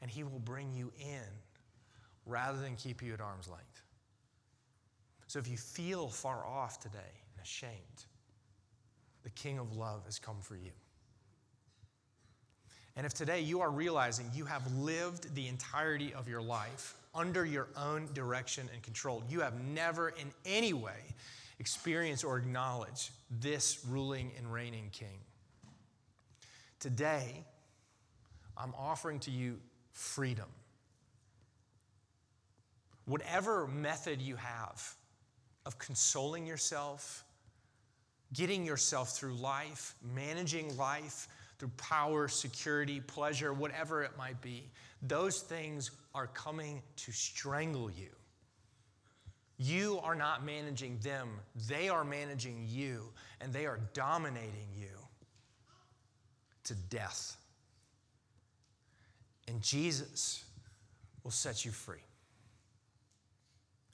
and 0.00 0.10
he 0.10 0.24
will 0.24 0.40
bring 0.40 0.74
you 0.74 0.90
in 1.00 1.22
rather 2.26 2.60
than 2.60 2.76
keep 2.76 3.02
you 3.02 3.12
at 3.14 3.20
arm's 3.20 3.48
length. 3.48 3.82
So 5.28 5.38
if 5.38 5.48
you 5.48 5.56
feel 5.56 6.08
far 6.08 6.44
off 6.44 6.80
today 6.80 6.98
and 6.98 7.42
ashamed, 7.42 8.06
the 9.22 9.30
King 9.30 9.58
of 9.58 9.76
love 9.76 10.04
has 10.04 10.18
come 10.18 10.40
for 10.40 10.56
you. 10.56 10.72
And 12.96 13.06
if 13.06 13.14
today 13.14 13.40
you 13.40 13.60
are 13.60 13.70
realizing 13.70 14.30
you 14.34 14.44
have 14.44 14.70
lived 14.74 15.34
the 15.34 15.48
entirety 15.48 16.12
of 16.12 16.28
your 16.28 16.42
life 16.42 16.94
under 17.14 17.44
your 17.44 17.68
own 17.76 18.08
direction 18.14 18.68
and 18.72 18.82
control, 18.82 19.22
you 19.28 19.40
have 19.40 19.62
never 19.62 20.10
in 20.10 20.32
any 20.46 20.72
way 20.72 21.14
experienced 21.58 22.24
or 22.24 22.38
acknowledged 22.38 23.10
this 23.40 23.84
ruling 23.88 24.32
and 24.36 24.52
reigning 24.52 24.88
King. 24.92 25.18
Today, 26.80 27.44
I'm 28.56 28.74
offering 28.78 29.20
to 29.20 29.30
you 29.30 29.58
freedom. 29.92 30.48
Whatever 33.04 33.66
method 33.66 34.20
you 34.20 34.36
have 34.36 34.94
of 35.66 35.78
consoling 35.78 36.46
yourself, 36.46 37.24
getting 38.32 38.64
yourself 38.64 39.10
through 39.10 39.34
life, 39.34 39.94
managing 40.14 40.76
life 40.76 41.28
through 41.62 41.70
power, 41.76 42.26
security, 42.26 42.98
pleasure, 42.98 43.52
whatever 43.52 44.02
it 44.02 44.10
might 44.18 44.40
be, 44.42 44.64
those 45.00 45.42
things 45.42 45.92
are 46.12 46.26
coming 46.26 46.82
to 46.96 47.12
strangle 47.12 47.88
you. 47.88 48.08
You 49.58 50.00
are 50.02 50.16
not 50.16 50.44
managing 50.44 50.98
them, 51.04 51.28
they 51.68 51.88
are 51.88 52.02
managing 52.02 52.66
you, 52.68 53.04
and 53.40 53.52
they 53.52 53.64
are 53.66 53.78
dominating 53.94 54.66
you 54.76 54.88
to 56.64 56.74
death. 56.74 57.36
And 59.46 59.62
Jesus 59.62 60.42
will 61.22 61.30
set 61.30 61.64
you 61.64 61.70
free. 61.70 62.02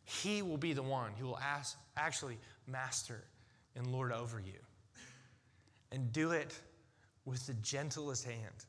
He 0.06 0.40
will 0.40 0.56
be 0.56 0.72
the 0.72 0.82
one 0.82 1.10
who 1.18 1.26
will 1.26 1.38
ask, 1.38 1.76
actually 1.98 2.38
master 2.66 3.24
and 3.76 3.88
lord 3.88 4.10
over 4.10 4.40
you. 4.40 4.58
And 5.92 6.10
do 6.14 6.30
it 6.30 6.58
with 7.28 7.46
the 7.46 7.54
gentlest 7.54 8.24
hand. 8.24 8.64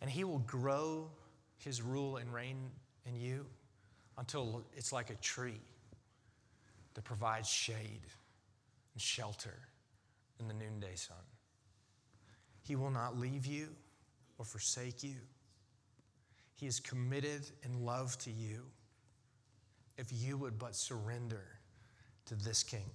And 0.00 0.10
He 0.10 0.24
will 0.24 0.40
grow 0.40 1.10
His 1.58 1.80
rule 1.80 2.16
and 2.16 2.32
reign 2.32 2.70
in 3.06 3.14
you 3.14 3.46
until 4.18 4.64
it's 4.76 4.92
like 4.92 5.10
a 5.10 5.16
tree 5.16 5.60
that 6.94 7.04
provides 7.04 7.48
shade 7.48 8.02
and 8.92 9.02
shelter 9.02 9.58
in 10.40 10.48
the 10.48 10.54
noonday 10.54 10.94
sun. 10.94 11.16
He 12.62 12.76
will 12.76 12.90
not 12.90 13.18
leave 13.18 13.46
you 13.46 13.68
or 14.38 14.44
forsake 14.44 15.02
you. 15.02 15.16
He 16.54 16.66
is 16.66 16.80
committed 16.80 17.50
in 17.62 17.84
love 17.84 18.16
to 18.18 18.30
you 18.30 18.62
if 19.98 20.06
you 20.12 20.36
would 20.38 20.58
but 20.58 20.74
surrender 20.74 21.44
to 22.26 22.34
this 22.34 22.62
King. 22.62 22.90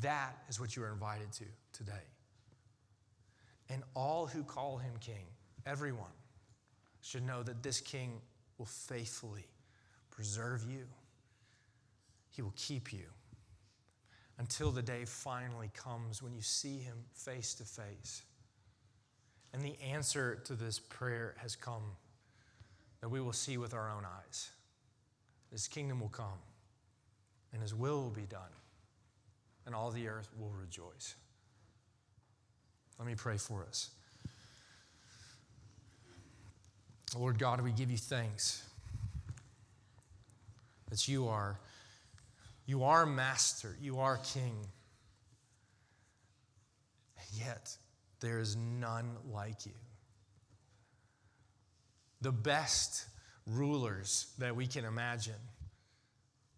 That 0.00 0.36
is 0.48 0.58
what 0.58 0.74
you 0.74 0.82
are 0.82 0.92
invited 0.92 1.30
to 1.32 1.44
today. 1.72 1.92
And 3.70 3.82
all 3.94 4.26
who 4.26 4.42
call 4.42 4.78
him 4.78 4.92
King, 5.00 5.26
everyone, 5.66 6.12
should 7.00 7.26
know 7.26 7.42
that 7.42 7.62
this 7.62 7.80
King 7.80 8.20
will 8.58 8.66
faithfully 8.66 9.46
preserve 10.10 10.64
you, 10.64 10.86
he 12.30 12.42
will 12.42 12.54
keep 12.56 12.92
you 12.92 13.06
until 14.38 14.70
the 14.70 14.82
day 14.82 15.04
finally 15.04 15.70
comes 15.74 16.22
when 16.22 16.34
you 16.34 16.42
see 16.42 16.78
him 16.78 16.96
face 17.14 17.54
to 17.54 17.64
face. 17.64 18.22
And 19.52 19.62
the 19.62 19.76
answer 19.80 20.40
to 20.44 20.54
this 20.54 20.78
prayer 20.80 21.34
has 21.38 21.54
come 21.54 21.82
that 23.00 23.08
we 23.08 23.20
will 23.20 23.32
see 23.32 23.56
with 23.56 23.74
our 23.74 23.90
own 23.90 24.04
eyes. 24.04 24.50
His 25.52 25.68
kingdom 25.68 26.00
will 26.00 26.08
come, 26.08 26.40
and 27.52 27.62
his 27.62 27.74
will 27.74 28.02
will 28.02 28.10
be 28.10 28.22
done, 28.22 28.40
and 29.66 29.74
all 29.74 29.90
the 29.90 30.08
earth 30.08 30.30
will 30.36 30.50
rejoice. 30.50 31.14
Let 32.98 33.06
me 33.06 33.14
pray 33.14 33.36
for 33.36 33.64
us. 33.64 33.90
Lord 37.16 37.38
God, 37.38 37.60
we 37.60 37.70
give 37.72 37.90
you 37.90 37.98
thanks 37.98 38.62
that 40.90 41.06
you 41.06 41.28
are 41.28 41.58
you 42.66 42.84
are 42.84 43.04
master, 43.04 43.76
you 43.80 44.00
are 44.00 44.16
king. 44.16 44.56
Yet 47.34 47.76
there 48.20 48.38
is 48.38 48.56
none 48.56 49.16
like 49.30 49.66
you. 49.66 49.72
The 52.22 52.32
best 52.32 53.06
rulers 53.46 54.32
that 54.38 54.56
we 54.56 54.66
can 54.66 54.84
imagine 54.84 55.34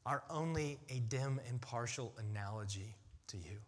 are 0.05 0.22
only 0.30 0.78
a 0.91 1.01
dim 1.01 1.41
and 1.49 1.61
partial 1.61 2.14
analogy 2.30 2.95
to 3.28 3.37
you. 3.37 3.59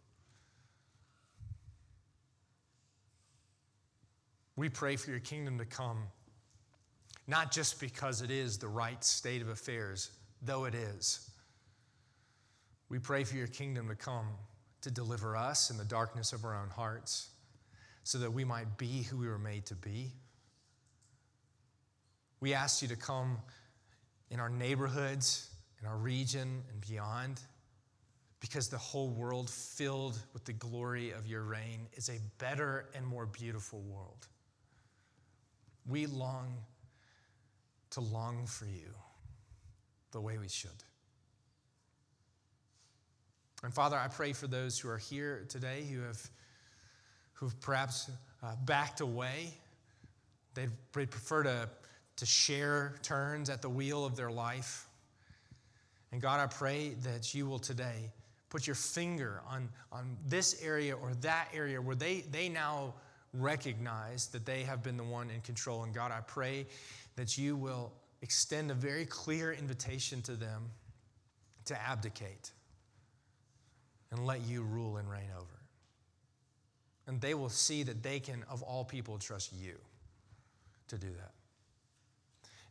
We 4.59 4.69
pray 4.69 4.97
for 4.97 5.11
your 5.13 5.21
kingdom 5.21 5.57
to 5.59 5.65
come, 5.65 5.99
not 7.29 7.53
just 7.53 7.79
because 7.79 8.23
it 8.23 8.31
is 8.33 8.59
the 8.59 8.67
right 8.67 9.03
state 9.05 9.41
of 9.41 9.51
affairs, 9.51 10.11
though 10.43 10.65
it 10.65 10.75
is. 10.75 11.31
We 12.89 12.99
pray 12.99 13.23
for 13.23 13.37
your 13.37 13.47
kingdom 13.47 13.87
to 13.87 13.95
come 13.95 14.27
to 14.81 14.91
deliver 14.91 15.37
us 15.37 15.71
in 15.71 15.77
the 15.77 15.85
darkness 15.85 16.33
of 16.33 16.45
our 16.45 16.61
own 16.61 16.71
hearts 16.71 17.29
so 18.03 18.19
that 18.19 18.33
we 18.33 18.43
might 18.45 18.77
be 18.79 19.05
who 19.05 19.19
we 19.19 19.29
were 19.29 19.39
made 19.39 19.65
to 19.67 19.77
be. 19.77 20.11
We 22.41 22.53
ask 22.53 22.83
you 22.83 22.89
to 22.89 22.97
come 22.97 23.39
in 24.29 24.41
our 24.41 24.51
neighborhoods, 24.51 25.51
in 25.81 25.87
our 25.87 25.99
region, 25.99 26.65
and 26.69 26.81
beyond, 26.81 27.41
because 28.41 28.69
the 28.69 28.77
whole 28.77 29.11
world 29.11 29.51
filled 29.51 30.19
with 30.33 30.45
the 30.47 30.53
glory 30.53 31.13
of 31.13 31.29
your 31.29 31.45
reign 31.45 31.87
is 31.93 32.09
a 32.09 32.19
better 32.39 32.87
and 32.97 33.07
more 33.07 33.27
beautiful 33.27 33.83
world. 33.83 34.27
We 35.89 36.07
long 36.07 36.55
to 37.91 38.01
long 38.01 38.47
for 38.47 38.67
you 38.67 38.95
the 40.13 40.21
way 40.21 40.39
we 40.39 40.49
should. 40.49 40.71
And 43.65 43.75
Father, 43.75 43.97
I 43.97 44.09
pray 44.09 44.33
for 44.33 44.47
those 44.47 44.79
who 44.79 44.89
are 44.89 44.99
here 44.99 45.45
today 45.49 45.85
who 45.91 46.03
have 46.03 46.21
who've 47.39 47.61
perhaps 47.61 48.11
uh, 48.43 48.55
backed 48.65 49.01
away. 49.01 49.55
They'd, 50.55 50.71
prefer 50.93 51.45
to, 51.45 51.69
to 52.17 52.27
share 52.27 52.97
turns 53.03 53.49
at 53.49 53.63
the 53.63 53.69
wheel 53.69 54.05
of 54.05 54.17
their 54.17 54.31
life. 54.31 54.89
And 56.11 56.21
God, 56.21 56.41
I 56.41 56.47
pray 56.47 56.91
that 57.05 57.35
you 57.35 57.47
will 57.47 57.61
today 57.61 58.11
put 58.49 58.67
your 58.67 58.75
finger 58.75 59.41
on, 59.49 59.69
on 59.93 60.17
this 60.27 60.61
area 60.63 60.97
or 60.97 61.13
that 61.21 61.49
area 61.55 61.81
where 61.81 61.95
they, 61.95 62.25
they 62.33 62.49
now 62.49 62.95
recognize 63.33 64.29
that 64.29 64.47
they 64.47 64.63
have 64.63 64.83
been 64.83 64.97
the 64.97 65.05
one 65.05 65.31
in 65.31 65.41
control. 65.41 65.85
And 65.85 65.95
God, 65.95 66.13
I 66.13 66.21
pray 66.21 66.67
that 67.17 67.37
you 67.37 67.57
will 67.57 67.93
extend 68.23 68.71
a 68.71 68.75
very 68.75 69.05
clear 69.05 69.53
invitation 69.53 70.23
to 70.23 70.33
them 70.33 70.71
to 71.67 71.81
abdicate 71.81 72.53
and 74.11 74.27
let 74.27 74.41
you 74.47 74.63
rule 74.63 74.97
and 74.97 75.09
reign 75.11 75.31
over. 75.37 75.47
And 77.07 77.21
they 77.21 77.35
will 77.35 77.49
see 77.49 77.83
that 77.85 78.03
they 78.03 78.21
can, 78.21 78.45
of 78.51 78.63
all 78.63 78.85
people, 78.85 79.19
trust 79.19 79.53
you 79.53 79.77
to 80.89 80.99
do 80.99 81.09
that. 81.09 81.33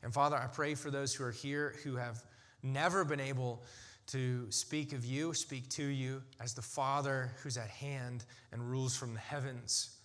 And 0.03 0.13
Father, 0.13 0.35
I 0.35 0.47
pray 0.47 0.75
for 0.75 0.91
those 0.91 1.13
who 1.13 1.23
are 1.23 1.31
here 1.31 1.75
who 1.83 1.95
have 1.95 2.23
never 2.63 3.03
been 3.03 3.19
able 3.19 3.63
to 4.07 4.49
speak 4.51 4.93
of 4.93 5.03
you, 5.03 5.33
speak 5.33 5.69
to 5.69 5.83
you 5.83 6.21
as 6.39 6.53
the 6.53 6.61
Father 6.61 7.31
who's 7.43 7.57
at 7.57 7.67
hand 7.67 8.25
and 8.51 8.69
rules 8.69 8.95
from 8.95 9.13
the 9.13 9.19
heavens, 9.19 9.96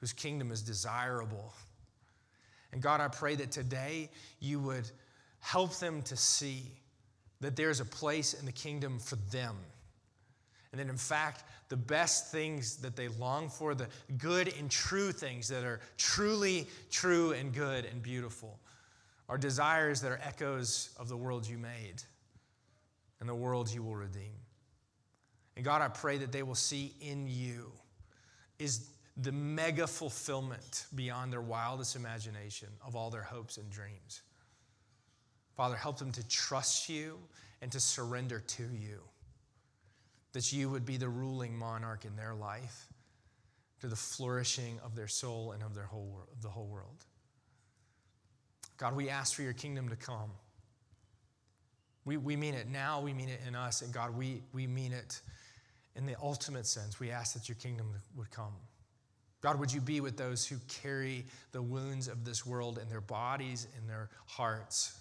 whose 0.00 0.12
kingdom 0.12 0.50
is 0.52 0.62
desirable. 0.62 1.52
And 2.72 2.82
God, 2.82 3.00
I 3.00 3.08
pray 3.08 3.34
that 3.36 3.50
today 3.50 4.10
you 4.40 4.60
would 4.60 4.90
help 5.40 5.76
them 5.76 6.02
to 6.02 6.16
see 6.16 6.62
that 7.40 7.56
there's 7.56 7.80
a 7.80 7.84
place 7.84 8.34
in 8.34 8.46
the 8.46 8.52
kingdom 8.52 8.98
for 8.98 9.16
them 9.30 9.56
And 10.76 10.80
that 10.86 10.90
in 10.90 10.98
fact, 10.98 11.44
the 11.70 11.76
best 11.76 12.30
things 12.30 12.76
that 12.76 12.96
they 12.96 13.08
long 13.08 13.48
for, 13.48 13.74
the 13.74 13.88
good 14.18 14.52
and 14.58 14.70
true 14.70 15.10
things 15.10 15.48
that 15.48 15.64
are 15.64 15.80
truly 15.96 16.66
true 16.90 17.32
and 17.32 17.52
good 17.54 17.86
and 17.86 18.02
beautiful, 18.02 18.58
are 19.28 19.38
desires 19.38 20.02
that 20.02 20.12
are 20.12 20.20
echoes 20.22 20.90
of 20.98 21.08
the 21.08 21.16
world 21.16 21.48
you 21.48 21.56
made 21.56 22.02
and 23.20 23.28
the 23.28 23.34
world 23.34 23.72
you 23.72 23.82
will 23.82 23.96
redeem. 23.96 24.34
And 25.56 25.64
God, 25.64 25.80
I 25.80 25.88
pray 25.88 26.18
that 26.18 26.30
they 26.30 26.42
will 26.42 26.54
see 26.54 26.92
in 27.00 27.26
you 27.26 27.72
is 28.58 28.86
the 29.16 29.32
mega 29.32 29.86
fulfillment 29.86 30.86
beyond 30.94 31.32
their 31.32 31.40
wildest 31.40 31.96
imagination 31.96 32.68
of 32.84 32.94
all 32.94 33.10
their 33.10 33.22
hopes 33.22 33.56
and 33.56 33.70
dreams. 33.70 34.22
Father, 35.56 35.76
help 35.76 35.98
them 35.98 36.12
to 36.12 36.28
trust 36.28 36.88
you 36.88 37.18
and 37.62 37.72
to 37.72 37.80
surrender 37.80 38.40
to 38.40 38.62
you. 38.62 39.00
That 40.32 40.52
you 40.52 40.68
would 40.68 40.84
be 40.84 40.98
the 40.98 41.08
ruling 41.08 41.56
monarch 41.56 42.04
in 42.04 42.14
their 42.14 42.34
life 42.34 42.88
to 43.80 43.86
the 43.86 43.96
flourishing 43.96 44.78
of 44.84 44.94
their 44.94 45.08
soul 45.08 45.52
and 45.52 45.62
of 45.62 45.74
their 45.74 45.84
whole 45.84 46.26
of 46.30 46.42
the 46.42 46.48
whole 46.48 46.66
world. 46.66 47.06
God, 48.76 48.94
we 48.94 49.08
ask 49.08 49.34
for 49.34 49.42
your 49.42 49.54
kingdom 49.54 49.88
to 49.88 49.96
come. 49.96 50.30
We, 52.04 52.18
we 52.18 52.36
mean 52.36 52.54
it 52.54 52.68
now, 52.68 53.00
we 53.00 53.14
mean 53.14 53.30
it 53.30 53.40
in 53.48 53.54
us, 53.54 53.82
and 53.82 53.92
God, 53.92 54.16
we, 54.16 54.42
we 54.52 54.66
mean 54.66 54.92
it 54.92 55.20
in 55.96 56.06
the 56.06 56.14
ultimate 56.22 56.66
sense. 56.66 57.00
We 57.00 57.10
ask 57.10 57.34
that 57.34 57.48
your 57.48 57.56
kingdom 57.56 57.94
would 58.14 58.30
come. 58.30 58.52
God, 59.46 59.60
would 59.60 59.72
you 59.72 59.80
be 59.80 60.00
with 60.00 60.16
those 60.16 60.44
who 60.44 60.56
carry 60.66 61.24
the 61.52 61.62
wounds 61.62 62.08
of 62.08 62.24
this 62.24 62.44
world 62.44 62.80
in 62.82 62.88
their 62.88 63.00
bodies, 63.00 63.68
in 63.78 63.86
their 63.86 64.10
hearts? 64.26 64.98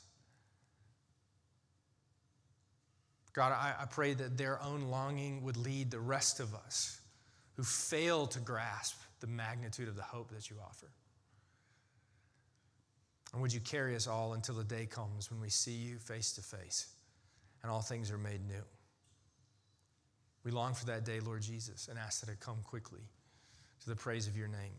God, 3.33 3.53
I, 3.53 3.73
I 3.81 3.85
pray 3.85 4.13
that 4.13 4.37
their 4.37 4.61
own 4.61 4.81
longing 4.91 5.41
would 5.41 5.57
lead 5.57 5.89
the 5.89 5.99
rest 5.99 6.39
of 6.39 6.53
us 6.53 7.01
who 7.55 7.63
fail 7.63 8.27
to 8.27 8.39
grasp 8.39 9.01
the 9.19 9.25
magnitude 9.25 9.87
of 9.87 9.95
the 9.95 10.03
hope 10.03 10.29
that 10.29 10.47
you 10.47 10.57
offer. 10.63 10.91
And 13.33 13.41
would 13.41 13.51
you 13.51 13.61
carry 13.61 13.95
us 13.95 14.05
all 14.05 14.33
until 14.33 14.53
the 14.53 14.63
day 14.63 14.85
comes 14.85 15.31
when 15.31 15.41
we 15.41 15.49
see 15.49 15.71
you 15.71 15.97
face 15.97 16.33
to 16.33 16.43
face 16.43 16.85
and 17.63 17.71
all 17.71 17.81
things 17.81 18.11
are 18.11 18.19
made 18.19 18.47
new? 18.47 18.63
We 20.43 20.51
long 20.51 20.75
for 20.75 20.85
that 20.85 21.03
day, 21.03 21.19
Lord 21.19 21.41
Jesus, 21.41 21.87
and 21.87 21.97
ask 21.97 22.23
that 22.23 22.31
it 22.31 22.39
come 22.39 22.57
quickly 22.63 23.01
to 23.85 23.91
the 23.91 23.95
praise 23.95 24.27
of 24.27 24.35
your 24.35 24.47
name. 24.47 24.73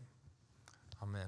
Amen. 1.01 1.27